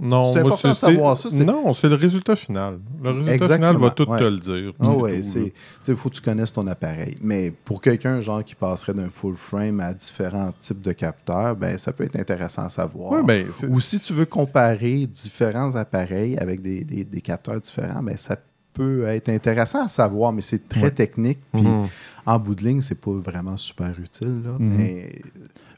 [0.00, 2.78] Non, C'est important de c'est- savoir ça, c'est- Non, c'est le résultat final.
[3.02, 4.18] Le résultat Exactement, final va tout ouais.
[4.18, 4.72] te le dire.
[4.78, 5.52] Ah tout, c'est.
[5.88, 7.16] Il faut que tu connaisses ton appareil.
[7.20, 11.76] Mais pour quelqu'un genre qui passerait d'un full frame à différents types de capteurs, ben
[11.78, 13.10] ça peut être intéressant à savoir.
[13.10, 17.60] Ouais, ben, c'est- Ou si tu veux comparer différents appareils avec des, des- des capteurs
[17.60, 18.36] différents, ben ça
[18.74, 20.90] peut être intéressant à savoir, mais c'est très Ouais.
[20.92, 21.40] technique.
[21.52, 21.88] Puis Mhm.
[22.24, 24.42] en bout de ligne, c'est pas vraiment super utile.
[24.44, 24.74] Là, Mhm.
[24.76, 25.08] Mais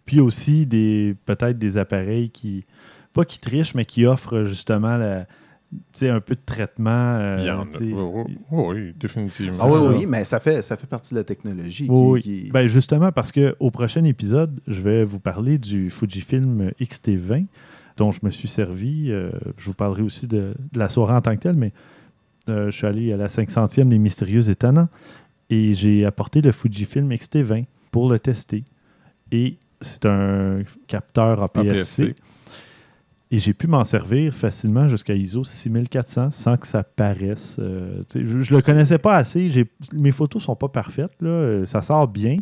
[0.07, 2.65] Puis aussi, des peut-être des appareils qui,
[3.13, 6.91] pas qui trichent, mais qui offrent justement la, tu sais, un peu de traitement.
[6.91, 7.67] euh, en a.
[7.67, 7.85] tu sais.
[7.85, 7.93] Oui,
[8.51, 9.57] oui, oui, définitivement.
[9.61, 11.85] ah oui, oui, mais ça fait, ça fait partie de la technologie.
[11.87, 12.23] qui- Oui, oui.
[12.23, 17.47] qui- Ben, justement, parce qu'au prochain épisode, je vais vous parler du Fujifilm X-T20
[17.97, 19.11] dont je me suis servi.
[19.11, 21.73] Euh, je vous parlerai aussi de, de la soirée en tant que telle, mais
[22.49, 24.89] euh, je suis allé à la 500e des Mystérieux Étonnants
[25.51, 28.65] et j'ai apporté le Fujifilm X-T20 pour le tester.
[29.33, 31.69] Et c'est un capteur APS-C.
[31.71, 32.15] APS-C.
[33.33, 37.57] Et j'ai pu m'en servir facilement jusqu'à ISO 6400 sans que ça paraisse.
[37.61, 39.49] euh, je, je le connaissais pas assez.
[39.93, 41.13] Mes photos sont pas parfaites.
[41.21, 42.39] Là, euh, ça sort bien.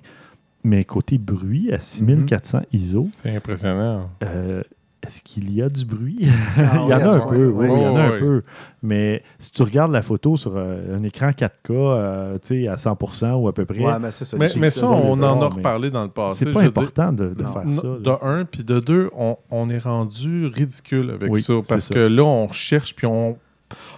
[0.65, 4.09] Mais côté bruit, à 6400 ISO, C'est impressionnant.
[4.25, 4.63] euh,
[5.07, 6.29] est-ce qu'il y a du bruit?
[6.57, 7.67] Ah il y en a un peu, oui.
[7.71, 8.43] il y en a Oh, un peu.
[8.83, 12.75] Mais si tu regardes la photo sur euh, un écran 4K euh, tu sais, à
[12.77, 14.37] 100% ou à peu près, Ouais, mais c'est ça.
[14.37, 16.45] Mais, ça, on en a reparlé dans le passé.
[16.47, 17.83] c'est pas dire, important de, faire ça.
[17.83, 18.19] de là.
[18.23, 21.55] un, puis de deux, on, on est rendu ridicule avec Oui, ça.
[21.69, 21.95] Parce ça.
[21.95, 23.39] que là, on cherche, puis on.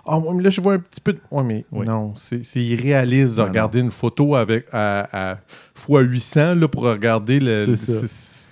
[0.07, 1.21] Ah, mais là, je vois un petit peu de.
[1.31, 1.87] Ouais, mais Oui.
[1.87, 5.39] non, c'est c'est irréaliste de Non, regarder une photo avec à, à
[5.75, 7.77] fois 800 là, pour regarder le.
[7.77, 8.50] C'est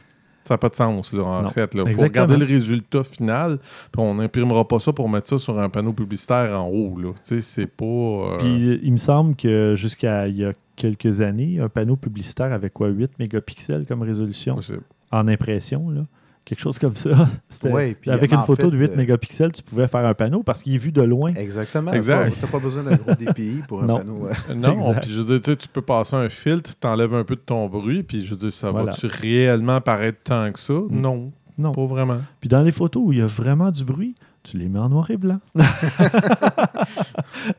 [0.48, 0.54] ça.
[0.54, 1.70] n'a pas de sens, là, en Non, fait.
[1.74, 3.58] Il faut regarder le résultat final,
[3.92, 6.98] puis on n'imprimera pas ça pour mettre ça sur un panneau publicitaire en haut.
[6.98, 7.10] Là.
[7.40, 7.84] C'est pas.
[7.84, 12.52] euh, Puis il me semble que jusqu'à il y a quelques années, un panneau publicitaire
[12.52, 14.82] avait quoi 8 mégapixels comme résolution possible.
[15.10, 16.02] en impression, là?
[16.48, 17.10] Quelque chose comme ça.
[17.50, 20.14] C'était- Ouais, puis, avec une photo fait, de 8 euh, mégapixels, tu pouvais faire un
[20.14, 21.30] panneau parce qu'il est vu de loin.
[21.34, 21.92] Exactement.
[21.92, 22.32] Exact.
[22.32, 23.98] Tu n'as pas besoin d'un gros DPI pour un Non.
[23.98, 24.28] panneau.
[24.48, 27.24] euh, Non, puis je veux dire, tu sais, tu peux passer un filtre, t'enlèves un
[27.24, 28.92] peu de ton bruit, puis je veux dire, ça Voilà.
[28.92, 30.72] va-tu réellement paraître tant que ça?
[30.88, 31.72] Non, Non.
[31.72, 32.22] pas vraiment.
[32.40, 34.14] Puis dans les photos où il y a vraiment du bruit,
[34.50, 35.38] tu les mets en noir et blanc.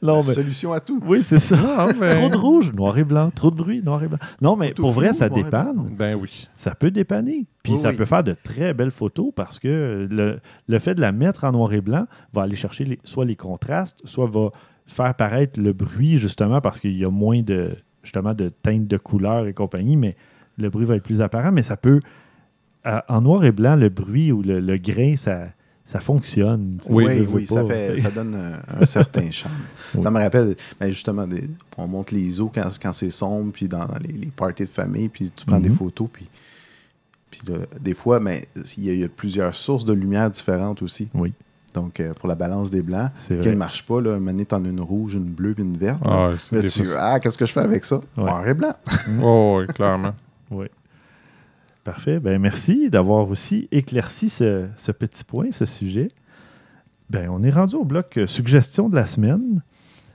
[0.01, 0.33] non, mais...
[0.33, 0.99] Solution à tout.
[1.05, 1.87] Oui, c'est ça.
[1.99, 3.29] Mais- Trop de rouge, noir et blanc.
[3.31, 4.17] Trop de bruit, noir et blanc.
[4.41, 5.89] Non, mais Photo pour vrai, ça dépanne.
[5.97, 6.47] Ben oui.
[6.53, 7.45] Ça peut dépanner.
[7.63, 7.95] Puis Oui, ça oui.
[7.95, 11.51] peut faire de très belles photos parce que le, le fait de la mettre en
[11.51, 14.49] noir et blanc va aller chercher les- soit les contrastes, soit va
[14.87, 18.97] faire paraître le bruit, justement, parce qu'il y a moins de justement de teintes de
[18.97, 20.15] couleurs et compagnie, mais
[20.57, 21.51] le bruit va être plus apparent.
[21.51, 21.99] Mais ça peut.
[22.83, 25.47] à- en noir et blanc, le bruit ou le, le grain, ça,
[25.91, 26.77] ça fonctionne.
[26.87, 29.55] Oui, Oui, ça, fait, ça donne un, un certain charme.
[29.95, 30.03] Oui.
[30.03, 33.67] Ça me rappelle, ben, justement, des- on monte les ISO quand, quand c'est sombre, puis
[33.67, 35.75] dans les, les parties de famille, puis tu prends des Mhm.
[35.75, 36.27] photos, puis,
[37.31, 40.29] puis là, des fois, mais il y, a, il y a plusieurs sources de lumière
[40.29, 41.09] différentes aussi.
[41.15, 41.33] Oui.
[41.73, 44.69] Donc, euh, pour la balance des blancs, qu'elle ne marche pas, là, maintenant, t'en as
[44.69, 45.99] une rouge, une bleue, puis une verte.
[46.05, 47.99] Ah, Là, tu ah, qu'est-ce que je fais avec ça?
[48.17, 48.73] Noir et blanc.
[49.23, 50.13] Oh, oui, clairement.
[50.51, 50.65] Oui.
[51.83, 52.19] Parfait.
[52.19, 56.09] Ben, merci d'avoir aussi éclairci ce, ce petit point, ce sujet.
[57.09, 59.61] Ben, on est rendu au bloc euh, suggestion de la semaine.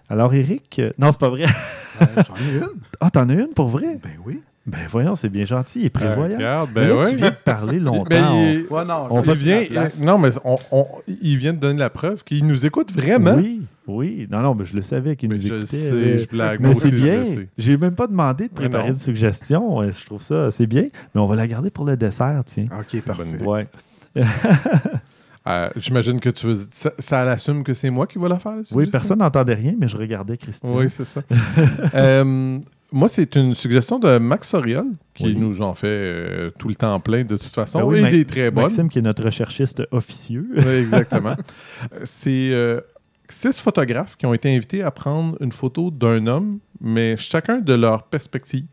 [0.09, 1.45] Alors, Eric, euh, non, c'est pas vrai.
[1.45, 2.69] Ouais, J'en ai une.
[3.01, 3.99] Ah, t'en as une pour vrai?
[4.03, 4.41] Ben oui.
[4.67, 6.37] Ben, voyons, c'est bien gentil et prévoyant.
[6.37, 7.11] regarde, Mais ben là, ouais.
[7.11, 8.05] Tu viens de parler longtemps.
[8.09, 9.63] Ben, on- il, Ouais, non, On il vient,
[10.03, 10.87] non, mais on, on-
[11.21, 13.35] il vient de donner la preuve qu'il nous écoute vraiment.
[13.35, 14.27] Oui, oui.
[14.31, 15.67] Non, non, mais je le savais qu'il nous je écoutait.
[15.67, 16.61] sais, mais- je blague.
[16.61, 17.23] Mais c'est bien.
[17.59, 19.79] J'ai même pas demandé de préparer une suggestion.
[19.79, 20.85] Ouais, Je trouve ça, c'est bien.
[21.15, 22.67] Mais on va la garder pour le dessert, tiens.
[22.79, 23.25] OK, parfait.
[23.45, 23.67] Ouais.
[25.47, 26.59] Euh, J'imagine que tu veux.
[26.71, 28.57] Ça, ça l'assume que c'est moi qui va la faire.
[28.57, 30.71] la Oui, personne n'entendait rien, mais je regardais Christine.
[30.73, 31.23] Oui, c'est ça.
[31.95, 32.59] Euh,
[32.91, 35.37] moi, c'est une suggestion de Max Soriol, qui Oui.
[35.37, 38.11] nous en fait euh, tout le temps plein de toute façon, Ben oui, et Ma-
[38.11, 38.65] des très bonnes.
[38.65, 40.49] Maxime, qui est notre recherchiste officieux.
[40.57, 41.33] Oui, exactement.
[41.93, 42.81] Euh, c'est euh,
[43.35, 47.75] six photographes qui ont été invités à prendre une photo d'un homme, mais chacun de
[47.75, 48.67] leur perspective.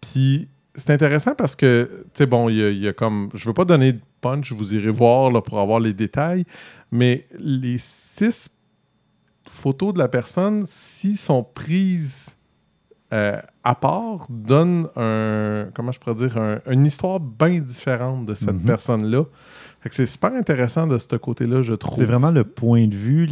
[0.00, 3.28] Puis c'est intéressant parce que, tu sais, bon, il y, a- il y a comme.
[3.34, 6.44] Je veux pas donner de punch, vous irez voir là, pour avoir les détails,
[6.90, 8.50] mais les six
[9.48, 12.36] photos de la personne, s'ils sont prises
[13.12, 15.66] euh, à part, donnent un.
[15.74, 18.64] Comment je pourrais dire un- Une histoire bien différente de cette Mhm.
[18.64, 19.24] personne-là.
[19.90, 21.98] C'est super intéressant de ce côté-là, je trouve.
[21.98, 23.26] C'est vraiment le point de vue,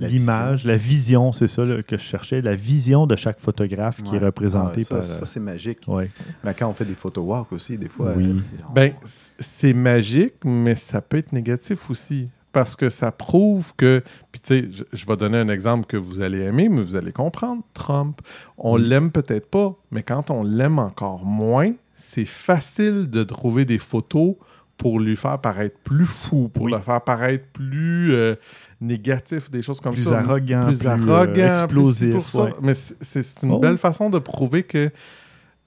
[0.00, 4.00] La l'image, la vision, c'est ça là, que je cherchais, la vision de chaque photographe
[4.02, 4.26] qui est Ouais.
[4.26, 5.04] représentée ça, par.
[5.04, 5.80] ça, c'est magique.
[5.88, 6.10] ouais.
[6.44, 8.12] Mais quand on fait des photo walk aussi, des fois.
[8.16, 8.28] Oui.
[8.30, 8.92] euh, on- Ben,
[9.40, 12.28] c'est magique, mais ça peut être négatif aussi.
[12.52, 14.02] Parce que ça prouve que.
[14.32, 16.94] Puis, tu sais, je, je vais donner un exemple que vous allez aimer, mais vous
[16.96, 17.62] allez comprendre.
[17.74, 18.20] Trump,
[18.56, 18.82] on Mm.
[18.82, 24.36] l'aime peut-être pas, mais quand on l'aime encore moins, c'est facile de trouver des photos
[24.78, 26.72] pour lui faire paraître plus fou, pour Oui.
[26.72, 28.34] le faire paraître plus euh,
[28.80, 30.20] négatif, des choses comme Plus ça.
[30.20, 31.40] arrogant, plus, plus, euh, arrogant, plus
[31.88, 32.44] explosif, pour ça.
[32.44, 32.54] ouais.
[32.62, 33.58] Mais c'est- une Oh.
[33.58, 34.90] belle façon de prouver que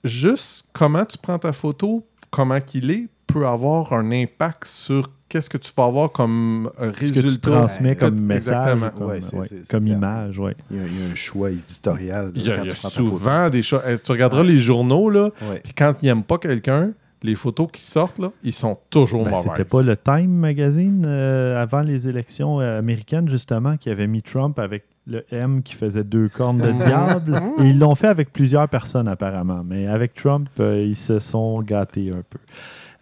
[0.03, 5.49] juste comment tu prends ta photo, comment qu'il est, peut avoir un impact sur qu'est-ce
[5.49, 7.29] que tu vas avoir comme euh, Ce que résultat.
[7.29, 8.89] tu transmets Ouais, comme message, exactement.
[8.89, 10.39] comme, Ouais, ouais, image.
[10.39, 10.55] Ouais.
[10.69, 12.31] Il y, a, il y a un choix éditorial.
[12.35, 13.09] Il y a, quand il y a tu prends ta photo.
[13.09, 13.81] souvent des choses.
[14.03, 15.61] Tu regarderas les journaux, là, Ouais.
[15.63, 16.91] puis quand ils n'aiment pas quelqu'un,
[17.23, 19.47] les photos qui sortent, là, ils sont toujours Ben, mauvaises.
[19.49, 24.21] C'était pas le Time Magazine euh, avant les élections euh, américaines, justement, qui avait mis
[24.21, 27.41] Trump avec le M qui faisait deux cornes de diable.
[27.59, 29.63] Et ils l'ont fait avec plusieurs personnes, apparemment.
[29.63, 32.39] Mais avec Trump, euh, ils se sont gâtés un peu.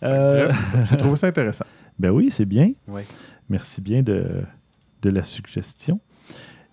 [0.04, 0.84] Euh, Bref, c'est ça.
[0.92, 1.66] j'ai trouvé ça intéressant.
[2.00, 2.72] ben oui, c'est bien.
[2.88, 3.06] Ouais.
[3.50, 4.26] Merci bien de,
[5.02, 6.00] de la suggestion.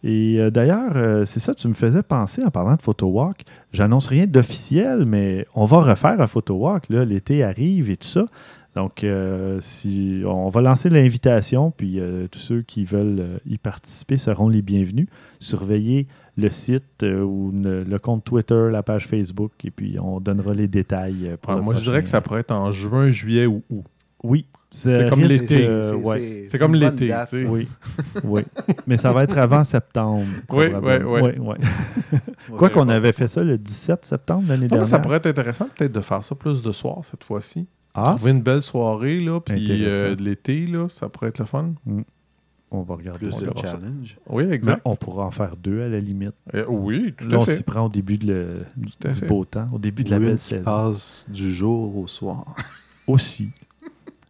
[0.04, 3.42] Et euh, d'ailleurs, euh, c'est ça, tu me faisais penser en parlant de photo walk.
[3.72, 6.84] J'annonce rien d'officiel, mais on va refaire un photo walk.
[6.88, 8.26] L'été arrive et tout ça.
[8.76, 11.98] Donc, euh, si, on va lancer l'invitation, puis
[12.30, 15.06] tous ceux qui veulent y participer seront les bienvenus.
[15.40, 20.52] Surveillez le site ou ne- le compte Twitter, la page Facebook, et puis on donnera
[20.52, 21.36] les détails.
[21.40, 23.84] pour Ah, le moi, je dirais que ça pourrait être en juin, juillet ou août.
[24.22, 24.44] Oui.
[24.76, 25.68] C'est comme l'été.
[26.48, 27.12] C'est- comme l'été.
[27.48, 27.68] Oui,
[28.24, 28.42] oui.
[28.86, 30.24] Mais ça va être avant septembre.
[30.50, 31.20] Oui, oui, oui.
[31.20, 31.38] Ouais.
[31.38, 31.56] Ouais.
[32.58, 34.86] Quoi qu'on avait fait ça le 17 septembre l'année mais dernière.
[34.86, 37.66] ça pourrait être intéressant peut-être de faire ça plus de soir cette fois-ci.
[37.94, 41.46] Ah, Trouver une belle soirée, là, puis euh, de l'été, là, ça pourrait être le
[41.46, 41.70] fun.
[42.70, 43.26] on va regarder.
[43.28, 43.62] Plus on de ça.
[43.62, 44.18] challenge.
[44.28, 44.82] Oui, Mais exact.
[44.84, 46.34] on pourra en faire deux à la limite.
[46.54, 47.56] Euh, oui, tout Là, à on fait.
[47.56, 49.26] s'y prend au début de le- du fait.
[49.26, 50.62] beau temps, au début de la belle saison.
[50.62, 52.54] passe du jour au soir.
[53.06, 53.48] Aussi.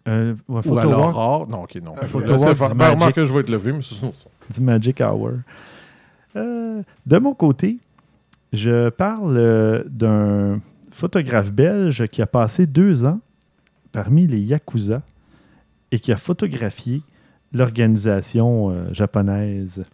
[0.09, 1.49] Euh, ouais, Ou walk rare.
[1.49, 1.95] Non, ok, non.
[1.97, 2.71] Faire.
[2.71, 5.33] du Ben, que je vais être levé, mais c'est du Magic Hour.
[6.37, 7.79] Euh, de mon côté,
[8.53, 13.21] je parle euh, d'un photographe belge qui a passé deux ans
[13.93, 15.03] parmi les Yakuza
[15.91, 17.03] et qui a photographié
[17.53, 19.85] l'organisation euh, japonaise.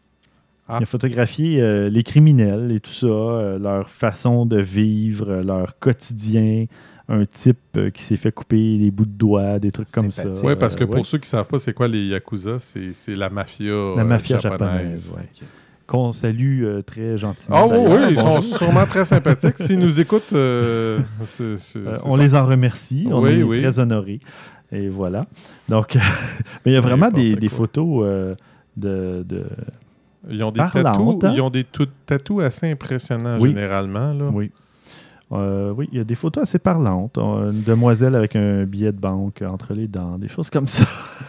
[0.68, 0.78] Ah.
[0.80, 5.42] Il a photographié euh, les criminels et tout ça, euh, leur façon de vivre, euh,
[5.42, 6.66] leur quotidien.
[7.14, 10.30] Un type euh, qui s'est fait couper des bouts de doigts, des trucs comme ça.
[10.44, 11.04] Oui, parce que Euh, pour ouais.
[11.04, 14.38] ceux qui ne savent pas c'est quoi les Yakuza, c'est la mafia, La euh, mafia
[14.38, 15.08] japonaise.
[15.10, 15.46] japonaise, ouais.
[15.86, 17.56] qu'on salue euh, très gentiment.
[17.58, 19.58] Ah oui, ils sont sûrement très sympathiques.
[19.58, 21.00] S'ils nous écoutent, euh,
[21.40, 21.56] Euh,
[22.04, 22.22] on ça.
[22.22, 23.06] les en remercie.
[23.10, 23.60] On Oui, est oui.
[23.60, 24.20] très honorés.
[24.72, 25.26] Et voilà.
[25.68, 25.94] Donc,
[26.64, 28.36] mais il y a vraiment des, photos
[28.74, 29.44] de, de-
[30.30, 31.32] Ils ont des tatous, hein?
[31.34, 31.66] ils ont des
[32.06, 33.50] tatous assez impressionnants Oui.
[33.50, 34.14] généralement.
[34.14, 34.30] Là.
[34.32, 34.50] Oui.
[35.32, 37.16] Euh, oui, il y a des photos assez parlantes.
[37.16, 40.84] Euh, Une demoiselle avec un billet de banque entre les dents, des choses comme ça.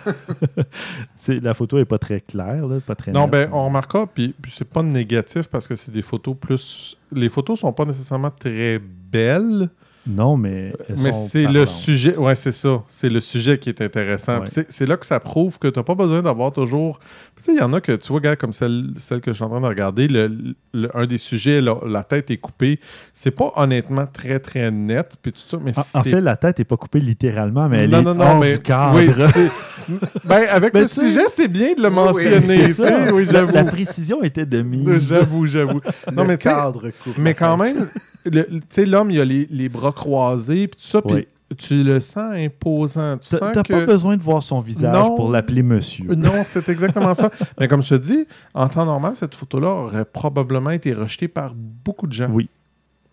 [1.41, 3.31] La photo est pas très claire, là, pas très Non, nette.
[3.31, 6.97] ben, on remarquera, puis, puis c'est pas négatif parce que c'est des photos plus.
[7.11, 9.69] Les photos sont pas nécessairement très belles,
[10.05, 12.17] Non, mais mais c'est le sujet.
[12.17, 12.83] Ouais, c'est ça.
[12.87, 14.39] C'est le sujet qui est intéressant.
[14.41, 14.65] Ouais.
[14.67, 16.99] C'est là que ça prouve que tu n'as pas besoin d'avoir toujours.
[17.37, 19.35] Tu sais, il y en a que, tu vois, gars, comme celle, celle que je
[19.37, 20.29] suis en train de regarder, le,
[20.73, 22.81] le- un des sujets, la, la tête est coupée.
[23.13, 25.13] C'est pas honnêtement très, très net.
[25.21, 27.99] Puis tout ça, mais En, fait, la tête n'est pas coupée littéralement, mais elle non,
[27.99, 28.95] est non, non, hors mais du cadre.
[28.97, 29.09] oui,
[30.25, 32.73] ben, avec le sujet, c'est bien de le mentionner.
[32.73, 33.13] ça.
[33.13, 34.99] oui, La, précision était de mise.
[35.09, 35.79] J'avoue, j'avoue.
[36.13, 37.87] Non, le mais cadre coupe Mais quand même,
[38.31, 41.27] tu sais, l'homme, il a les, les bras croisés, puis tout ça, puis Oui.
[41.57, 43.17] tu le sens imposant.
[43.17, 43.73] Tu t'as que...
[43.73, 45.15] pas besoin de voir son visage Non.
[45.15, 46.13] pour l'appeler monsieur.
[46.15, 47.29] Non, c'est exactement ça.
[47.59, 51.53] Mais comme je te dis, en temps normal, cette photo-là aurait probablement été rejetée par
[51.55, 52.29] beaucoup de gens.
[52.31, 52.49] Oui.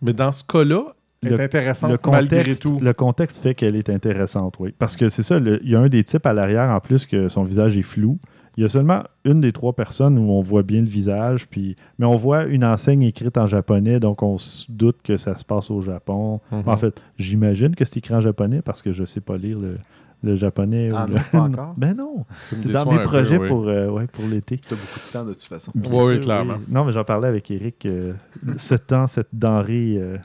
[0.01, 0.83] Mais dans ce cas-là,
[1.23, 2.79] elle Le- est intéressante Le malgré contexte, tout.
[2.81, 4.73] le contexte fait qu'elle est intéressante, oui.
[4.79, 7.29] Parce que c'est ça, il y a un des types à l'arrière en plus que
[7.29, 8.17] son visage est flou.
[8.57, 11.75] Il y a seulement une des trois personnes où on voit bien le visage, puis
[11.99, 15.45] mais on voit une enseigne écrite en japonais, donc on se doute que ça se
[15.45, 16.41] passe au Japon.
[16.51, 16.63] Mhm.
[16.67, 19.77] En fait, j'imagine que c'est écrit en japonais parce que je sais pas lire le,
[20.23, 20.89] le japonais.
[20.93, 21.73] Ah ou non, pas encore?
[21.77, 23.47] ben non, Tu c'est dans mes peu, projets oui.
[23.47, 24.57] pour, euh, ouais, pour l'été.
[24.57, 25.71] T'as beaucoup de temps de toute façon.
[25.73, 26.57] Bien Oui, clairement.
[26.67, 27.85] Non, mais j'en parlais avec Eric.
[27.85, 28.13] euh,
[28.57, 30.17] ce temps, cette denrée, euh,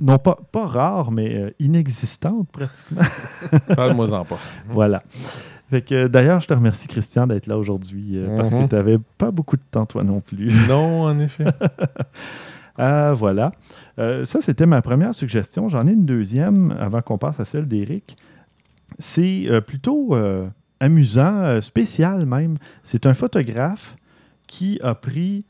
[0.00, 3.02] non pas, pas rare, mais euh, inexistante pratiquement.
[3.76, 4.38] Parle-moi-en pas.
[4.70, 5.02] voilà.
[5.70, 8.68] Fait que, D'ailleurs, je te remercie, Christian, d'être là aujourd'hui euh, parce que Mhm.
[8.68, 10.50] tu n'avais pas beaucoup de temps, toi non plus.
[10.68, 11.44] Non, en effet.
[12.82, 13.52] Ah, voilà.
[13.98, 15.68] Euh, ça, c'était ma première suggestion.
[15.68, 18.16] J'en ai une deuxième avant qu'on passe à celle d'Éric.
[18.98, 20.16] C'est euh, plutôt
[20.78, 22.56] amusant, spécial même.
[22.82, 23.96] C'est un photographe
[24.46, 25.44] qui a pris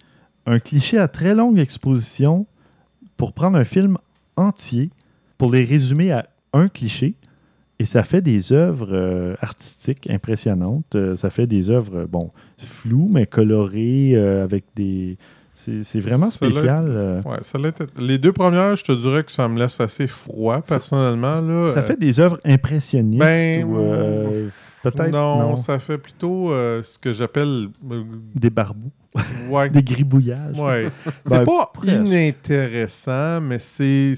[0.46, 2.46] un cliché à très longue exposition
[3.16, 3.96] pour prendre un film
[4.36, 4.90] entier,
[5.38, 7.14] pour les résumer à un cliché.
[7.80, 10.94] Et ça fait des œuvres euh, artistiques impressionnantes.
[10.94, 15.16] Euh, ça fait des œuvres, euh, bon, floues, mais colorées, euh, avec des...
[15.54, 17.20] C'est vraiment spécial.
[17.26, 17.58] Ouais, ça
[17.98, 21.38] Les deux premières, je te dirais que ça me laisse assez froid, personnellement.
[21.40, 21.68] Là.
[21.68, 24.50] Ça fait des œuvres impressionnistes ben, ou
[24.82, 27.68] peut-être non, non, ça fait plutôt euh, ce que j'appelle.
[27.90, 28.02] euh,
[28.34, 28.90] des barbous,
[29.50, 30.58] ouais, des gribouillages.
[30.58, 30.88] Ouais.
[31.26, 32.06] C'est Ben, pas presque.
[32.06, 34.14] inintéressant, mais c'est.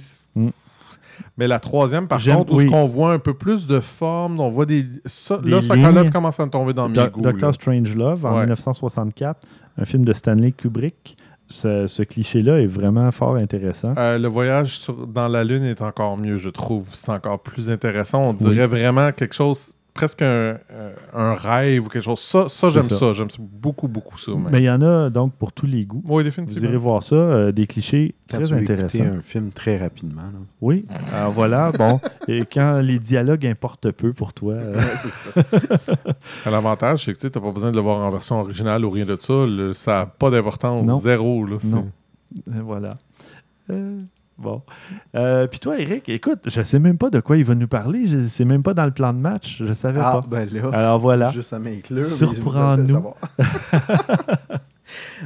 [1.36, 2.64] Mais la troisième, par J'aime- contre, où oui.
[2.64, 4.86] ce qu'on voit un peu plus de forme, on voit des.
[5.06, 7.20] Ça, Des là, ça, là, commences à me tomber dans mes Do- goûts.
[7.22, 7.52] Doctor là.
[7.52, 8.40] Strangelove en Ouais.
[8.40, 9.40] 1964,
[9.78, 11.16] un film de Stanley Kubrick.
[11.48, 13.92] Ce, ce cliché-là est vraiment fort intéressant.
[13.98, 16.86] Euh, le voyage sur- dans la Lune est encore mieux, je trouve.
[16.94, 18.30] C'est encore plus intéressant.
[18.30, 20.26] On dirait vraiment quelque chose, presque un,
[20.70, 22.20] euh, un rêve ou quelque chose.
[22.20, 22.96] Ça, ça j'aime ça.
[22.96, 23.12] ça.
[23.12, 24.32] J'aime ça beaucoup, beaucoup ça.
[24.32, 24.48] même.
[24.50, 26.02] Mais il y en a donc pour tous les goûts.
[26.04, 26.78] Oui, Vous irez définitivement.
[26.78, 29.04] voir ça, euh, des clichés Quand très tu intéressants.
[29.04, 30.22] un film très rapidement.
[30.22, 30.38] là.
[30.60, 32.00] Oui, alors voilà, bon.
[32.28, 34.80] Et quand les dialogues importent peu pour toi, euh,
[36.46, 39.04] L'avantage, c'est que tu n'as pas besoin de le voir en version originale ou rien
[39.04, 39.46] de ça.
[39.46, 41.02] Le- ça n'a pas d'importance.
[41.02, 41.44] Zéro.
[41.46, 41.90] Là, c'est- Non.
[42.64, 42.90] voilà.
[43.70, 44.00] Euh,
[44.42, 44.62] bon.
[45.14, 48.06] Euh, Puis toi, Eric, écoute, je sais même pas de quoi il va nous parler.
[48.06, 49.62] Je sais même pas dans le plan de match.
[49.64, 50.26] Je savais Ah, pas.
[50.28, 51.30] ben là, Alors voilà.
[51.30, 52.04] juste à m'inclure.
[52.04, 53.14] Surprends-nous.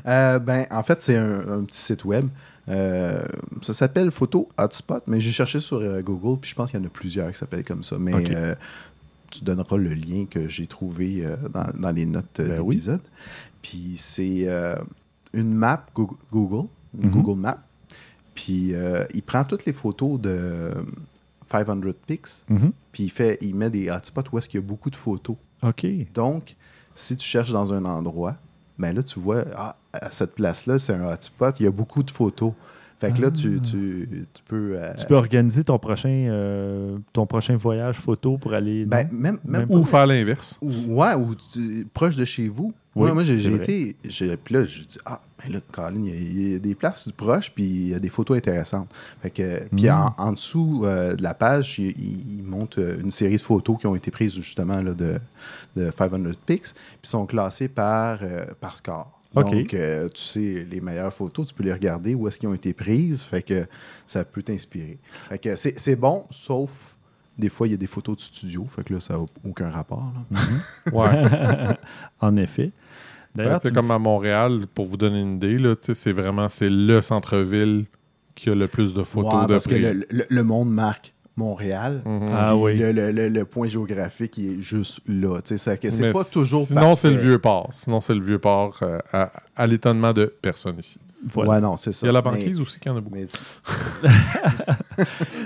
[0.07, 2.27] Euh, ben, en fait, c'est un, un petit site web.
[2.69, 3.21] Euh,
[3.63, 6.87] ça s'appelle Photo Hotspot, mais j'ai cherché sur Google, puis je pense qu'il y en
[6.87, 7.97] a plusieurs qui s'appellent comme ça.
[7.99, 8.13] Mais
[9.31, 12.77] tu donneras le lien que j'ai trouvé dans, dans les notes Ben oui.
[12.77, 13.01] d'épisode.
[13.63, 14.47] Puis c'est
[15.33, 17.11] une map Go- Google, une Mhm.
[17.23, 17.59] Google Map.
[18.37, 20.71] Puis euh, il prend toutes les photos de
[21.51, 22.71] 500 pics, Mhm.
[22.93, 25.37] puis il, fait, il met des hotspots où est-ce qu'il y a beaucoup de photos.
[25.63, 25.87] OK.
[26.15, 26.55] Donc,
[26.95, 28.37] si tu cherches dans un endroit,
[28.79, 32.03] ben là, tu vois, ah, à cette place-là, c'est un hotspot, il y a beaucoup
[32.03, 32.53] de photos.
[32.99, 34.73] Fait que là, tu, tu, tu peux.
[34.79, 38.87] euh, Tu peux organiser ton prochain, euh, ton prochain voyage photo pour aller.
[38.87, 39.09] ben, non?
[39.13, 40.59] même, même, Même pas- Ou faire l'inverse.
[40.63, 42.73] ou- ouais, ou tu- proche de chez vous.
[42.95, 43.95] Oui, moi, moi, j'ai été.
[44.05, 46.59] j'ai- Puis là, je dis, ah, ben là, Colin, il y, a- il y a
[46.59, 48.89] des places proches, puis il y a des photos intéressantes.
[49.21, 49.91] Fait que, puis Mm.
[49.91, 51.93] en, en dessous euh, de la page, il,
[52.79, 55.17] euh, une série de photos qui ont été prises justement là, de,
[55.77, 59.16] de 500 pics, puis sont classées par, euh, par score.
[59.35, 62.55] Donc, euh, tu sais, les meilleures photos, tu peux les regarder où est-ce qu'ils ont
[62.55, 63.67] été prises, fait que
[64.07, 64.99] ça peut t'inspirer.
[65.29, 66.97] Fait que c'est c'est bon, sauf
[67.39, 69.69] des fois, il y a des photos de studio, fait que là, ça n'a aucun
[69.69, 70.11] rapport.
[70.31, 70.41] là.
[70.93, 71.77] Ouais.
[72.21, 72.71] en effet.
[73.35, 76.13] D'ailleurs, c'est tu comme à Montréal, pour vous donner une idée, là, tu sais, c'est
[76.13, 77.85] vraiment c'est le centre-ville
[78.35, 79.83] qui a le plus de photos Ouais, de parce que prix.
[79.83, 82.03] le, le- le monde marque Montréal.
[82.05, 82.31] Mhm.
[82.33, 82.77] Ah oui.
[82.79, 85.41] Le, le- le- le point géographique il est juste là.
[85.43, 87.69] tu sais, C'est pas toujours Sinon, c'est le vieux port.
[87.73, 90.99] Sinon, c'est le vieux port euh, à, à l'étonnement de personne ici.
[91.29, 91.51] Voilà.
[91.51, 92.07] Ouais, non, c'est ça.
[92.07, 93.17] Il y a la Mais- banquise aussi qui en a beaucoup.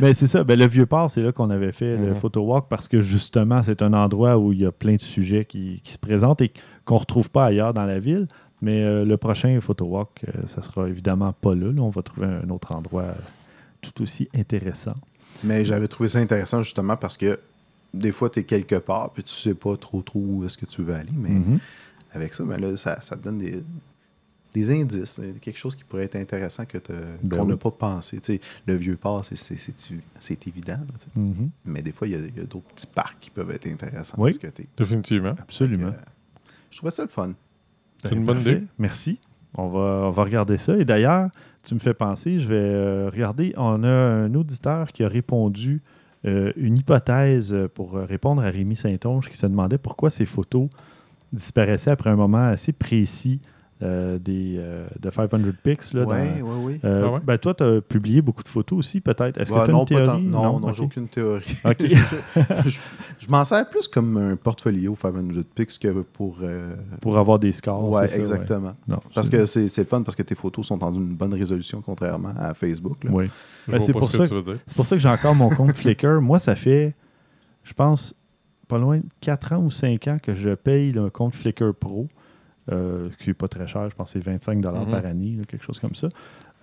[0.01, 0.45] mais- c'est ça.
[0.45, 2.15] Ben, le vieux port, c'est là qu'on avait fait le Mhm.
[2.15, 5.45] photo walk parce que justement, c'est un endroit où il y a plein de sujets
[5.45, 6.53] qui, qui se présentent et
[6.85, 8.27] qu'on ne retrouve pas ailleurs dans la ville.
[8.63, 11.73] Mais euh, le prochain photo walk, euh, ça sera évidemment pas là.
[11.73, 13.07] Là, On va trouver un autre endroit
[13.81, 14.95] tout aussi intéressant.
[15.45, 17.39] Mais j'avais trouvé ça intéressant justement parce que
[17.95, 20.67] des fois, tu es quelque part puis tu sais pas trop trop où est-ce que
[20.67, 21.13] tu veux aller.
[21.17, 21.59] Mais Mhm.
[22.13, 23.63] avec ça, ben là, ça, ça te donne des,
[24.53, 26.79] des indices, euh, quelque chose qui pourrait être intéressant que
[27.23, 27.59] Ben qu'on n'a oui.
[27.61, 28.19] pas pensé.
[28.21, 30.79] Tu sais, le vieux port, c'est- c'est c'est- c'est évident.
[30.79, 30.95] là.
[31.17, 31.51] Mhm.
[31.67, 34.17] Mais des fois, il y a, d'autres petits parcs qui peuvent être intéressants.
[34.19, 34.37] Oui.
[34.39, 35.35] que Définitivement.
[35.39, 35.89] Absolument.
[35.89, 35.93] Euh,
[36.71, 37.33] je trouvais ça le fun.
[38.03, 38.63] C'est une bonne idée.
[38.79, 39.19] Merci.
[39.55, 40.77] On va, on va regarder ça.
[40.77, 41.29] Et d'ailleurs,
[41.63, 43.53] tu me fais penser, je vais euh, regarder.
[43.57, 45.83] On a un auditeur qui a répondu
[46.27, 50.69] euh, une hypothèse euh, pour répondre à Rémi Saint-Onge qui se demandait pourquoi ces photos
[51.33, 53.41] disparaissaient après un moment assez précis
[53.83, 55.93] euh, des, euh, de 500 pics.
[55.95, 56.81] Là, Oui, dans- oui, oui.
[56.85, 57.21] Euh, Ah ouais?
[57.25, 59.41] ben, toi, tu as publié beaucoup de photos aussi, peut-être.
[59.41, 60.07] Est-ce Bah, que tu as non, une pas théorie?
[60.07, 61.57] tant- non, non, j'ai aucune théorie.
[61.81, 62.81] Je je-
[63.19, 66.39] je m'en sers plus comme un portfolio 500 pics que pour.
[66.43, 67.95] euh, Pour avoir des scores.
[67.95, 68.75] ça, exactement.
[68.87, 71.15] Non, Parce c'est- que c'est c'est le fun parce que tes photos sont en une
[71.15, 73.05] bonne résolution contrairement à Facebook.
[73.05, 73.11] là.
[73.13, 73.31] Oui.
[73.69, 74.17] Ben, c'est pour ce
[74.75, 76.21] pour ça que j'ai encore mon compte Flickr.
[76.21, 76.95] Moi, ça fait,
[77.65, 78.15] je pense,
[78.69, 82.09] pas loin de 4 ans ou 5 ans que je paye le compte Flickr Pro,
[82.71, 83.89] euh, qui n'est pas très cher.
[83.91, 84.87] Je pense que c'est 25 Mhm.
[84.91, 86.09] par année, là, quelque chose comme ça.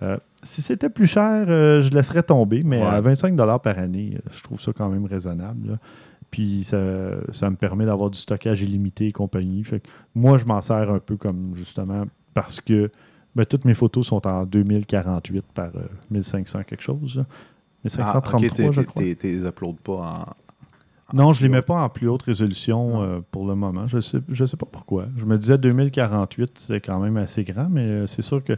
[0.02, 2.86] Euh, si c'était plus cher, euh, je laisserais tomber, mais Ouais.
[2.86, 5.70] à 25 par année, je trouve ça quand même raisonnable.
[5.72, 5.78] là.
[6.30, 6.78] Puis ça,
[7.32, 9.64] ça me permet d'avoir du stockage illimité et compagnie.
[9.64, 12.04] Fait que moi, je m'en sers un peu comme justement
[12.34, 12.90] parce que
[13.34, 15.80] ben, toutes mes photos sont en 2048 par euh,
[16.10, 17.16] 1500 quelque chose.
[17.16, 17.22] là.
[17.26, 17.34] Ah,
[17.84, 19.02] 1533, ok, t'es- je crois.
[19.02, 20.26] t'es- t'es uploads pas en.
[21.12, 23.86] Non, je ne les mets pas en plus haute résolution euh, pour le moment.
[23.86, 25.06] Je ne sais, je sais pas pourquoi.
[25.16, 28.52] Je me disais 2048, c'est quand même assez grand, mais euh, c'est sûr que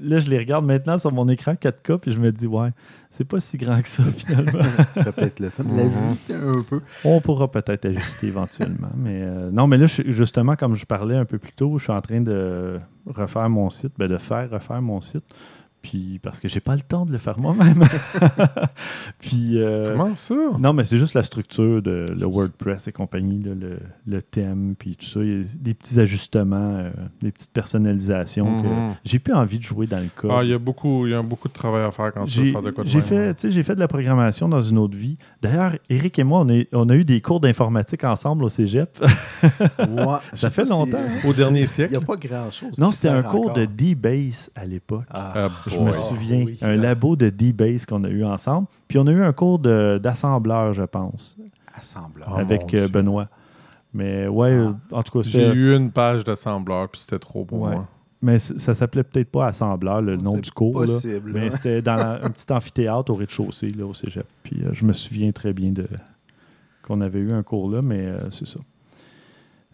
[0.00, 2.70] là, je les regarde maintenant sur mon écran 4K, puis je me dis, ouais,
[3.10, 4.64] c'est pas si grand que ça finalement.
[4.94, 6.80] Ça peut-être le temps de l'ajuster un peu.
[7.04, 8.90] On pourra peut-être ajuster éventuellement.
[8.96, 11.84] Mais euh, non, mais là, je- justement, comme je parlais un peu plus tôt, je
[11.84, 15.24] suis en train de refaire mon site, ben, de faire refaire mon site.
[15.88, 17.80] Puis parce que j'ai pas le temps de le faire moi-même.
[19.20, 20.34] puis euh, Comment ça?
[20.58, 24.74] non, mais c'est juste la structure de le WordPress et compagnie, là, le, le thème,
[24.78, 25.20] puis tout ça.
[25.22, 26.90] Il y a des petits ajustements, euh,
[27.22, 28.94] des petites personnalisations que Mhm.
[29.04, 30.30] j'ai plus envie de jouer dans le code.
[30.34, 32.40] Ah, il y a beaucoup, il y a beaucoup de travail à faire quand tu
[32.40, 33.34] veux J'ai faire de quoi de j'ai fait, ouais.
[33.34, 35.16] tu sais, j'ai fait de la programmation dans une autre vie.
[35.42, 38.98] D'ailleurs, Eric et moi, on, est- on a eu des cours d'informatique ensemble au cégep.
[39.78, 40.98] Ouais, sais fait si- longtemps.
[41.26, 41.96] Au dernier Il n'y siècle.
[41.96, 42.78] a pas grand-chose.
[42.78, 43.54] non, qui c'était un cours encore.
[43.56, 45.04] de D-Base à l'époque.
[45.10, 45.48] Ah, Ah,
[45.80, 46.44] Je me souviens.
[46.44, 46.58] oui.
[46.62, 48.66] un labo de D-Base qu'on a eu ensemble.
[48.88, 51.36] Puis on a eu un cours de- d'assembleur, je pense,
[51.76, 52.32] assembleur.
[52.36, 52.88] Ah, avec euh.
[52.88, 53.28] Benoît.
[53.94, 54.96] Mais ouais, Ah.
[54.96, 57.74] en tout cas, J'ai eu une page d'assembleur, puis c'était trop pour Ouais.
[57.76, 57.86] moi.
[58.22, 60.80] Mais ça s'appelait peut-être pas assembleur, le nom C'est du cours.
[60.80, 60.86] là.
[60.86, 61.32] possible.
[61.34, 64.26] Mais c'était dans la- un petit amphithéâtre au rez-de-chaussée, là, au cégep.
[64.42, 65.86] Puis euh, je me souviens très bien de
[66.82, 68.58] qu'on avait eu un cours là, mais euh, c'est ça.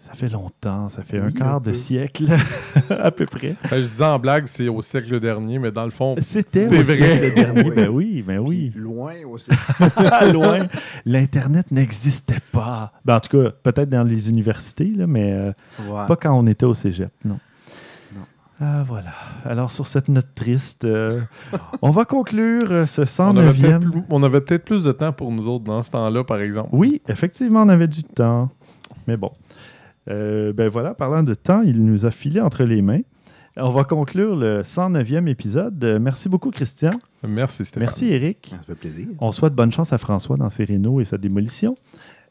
[0.04, 2.26] Ça fait longtemps, ça fait un quart un de siècle,
[2.90, 3.54] à peu près.
[3.70, 6.82] Ben, je disais en blague, c'est au siècle dernier, mais dans le fond, C'était au
[6.82, 6.96] vrai.
[6.96, 7.62] siècle dernier.
[7.62, 7.72] Oui.
[7.76, 8.80] Ben oui, ben Puis oui.
[8.82, 9.50] loin aussi.
[10.32, 10.66] Loin.
[11.06, 12.92] L'Internet n'existait pas.
[13.04, 15.52] Ben, en tout cas, peut-être dans les universités, là, mais euh,
[15.88, 16.06] Ouais.
[16.08, 17.38] pas quand on était au cégep, non.
[18.14, 18.22] Non.
[18.60, 19.12] Ah, voilà.
[19.44, 21.20] Alors, sur cette note triste, euh,
[21.80, 23.60] on va conclure euh, ce on avait, 109e.
[23.60, 26.40] peut-être plus, on avait peut-être plus de temps pour nous autres dans ce temps-là, par
[26.40, 26.70] exemple.
[26.72, 28.50] Oui, effectivement, on avait du temps.
[29.08, 29.30] Mais bon.
[30.10, 33.00] Euh, ben voilà, parlant de temps, il nous a filé entre les mains.
[33.56, 35.82] On va conclure le 109e épisode.
[35.84, 36.90] Euh, merci beaucoup, Christian.
[37.22, 37.82] Merci, Stéphane.
[37.84, 38.48] Merci, Eric.
[38.50, 39.08] Ça fait plaisir.
[39.20, 41.74] On souhaite bonne chance à François dans ses rénaux et sa démolition.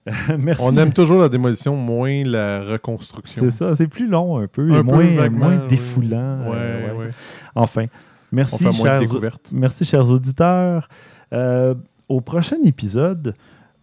[0.09, 0.61] Euh, merci.
[0.65, 3.43] On aime toujours la démolition, moins la reconstruction.
[3.43, 5.67] C'est ça, c'est plus long un peu, et Un peu moins, vaguement, moins oui.
[5.67, 6.39] défoulant.
[6.49, 7.05] Ouais, euh, ouais.
[7.05, 7.11] ouais.
[7.53, 10.89] Enfin, On merci, fait moins de chers, merci, chers auditeurs.
[11.33, 11.75] Euh,
[12.09, 13.35] au prochain épisode,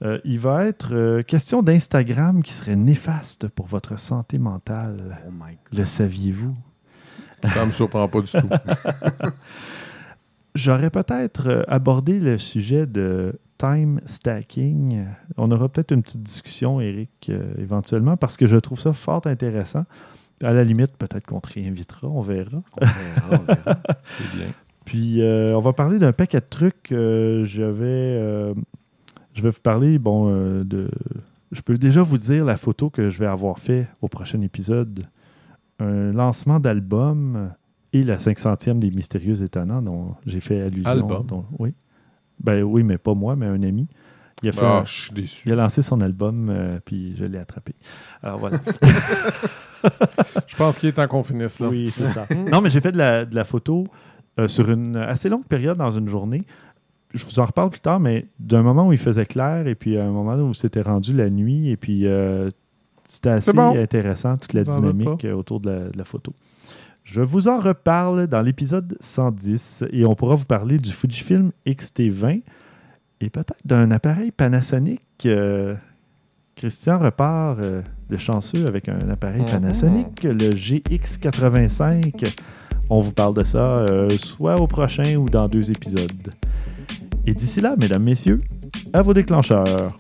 [0.03, 5.19] euh, il va être euh, question d'Instagram qui serait néfaste pour votre santé mentale.
[5.27, 5.79] Oh my God.
[5.79, 6.57] Le saviez-vous?
[7.43, 8.49] Ça me surprend pas du tout.
[10.55, 15.07] J'aurais peut-être euh, abordé le sujet de time stacking.
[15.37, 19.27] On aura peut-être une petite discussion, Eric, euh, éventuellement, parce que je trouve ça fort
[19.27, 19.85] intéressant.
[20.43, 22.63] À la limite, peut-être qu'on te réinvitera, on verra.
[22.81, 23.79] On verra, on verra.
[24.19, 24.53] C'est bien.
[24.89, 26.93] Puis, euh, on va parler d'un paquet de trucs.
[26.93, 28.55] Euh, je, vais, euh,
[29.39, 30.91] je vais vous parler, bon, euh, de...
[31.53, 35.07] Je peux déjà vous dire la photo que je vais avoir fait au prochain épisode.
[35.79, 37.53] Un lancement d'album
[37.93, 40.91] et la 500e des Mystérieux Étonnants dont j'ai fait allusion.
[40.91, 41.25] Album?
[41.27, 41.73] dont- oui.
[42.41, 43.87] Ben oui, mais pas moi, mais un ami
[44.43, 45.43] Il a, fait Ah, je suis déçu.
[45.47, 47.75] il a lancé son album, euh, puis je l'ai attrapé.
[48.23, 48.59] Alors voilà.
[50.49, 51.69] Je pense qu'il est temps qu'on finisse là.
[51.69, 52.27] Oui, c'est ça.
[52.51, 53.87] non, mais j'ai fait de la, de la photo
[54.39, 56.45] euh, sur une assez longue période dans une journée.
[57.15, 59.97] Je vous en reparle plus tard, mais d'un moment où il faisait clair et puis
[59.97, 62.51] à un moment où c'était rendu la nuit et puis euh,
[63.07, 63.75] c'était assez bon.
[63.81, 66.33] intéressant toute la dynamique euh, autour de la, de la photo.
[67.05, 72.43] Je vous en reparle dans l'épisode 110 et on pourra vous parler du Fujifilm X-T20
[73.23, 75.01] et peut-être d'un appareil Panasonic.
[75.25, 75.75] euh,
[76.57, 77.81] Christian repart, euh,
[78.11, 79.47] le chanceux, avec un appareil Mhm.
[79.49, 82.37] Panasonic, le GX85.
[82.91, 86.33] On vous parle de ça euh, soit au prochain ou dans deux épisodes.
[87.27, 88.39] Et d'ici là, mesdames, messieurs,
[88.95, 89.99] à vos déclencheurs.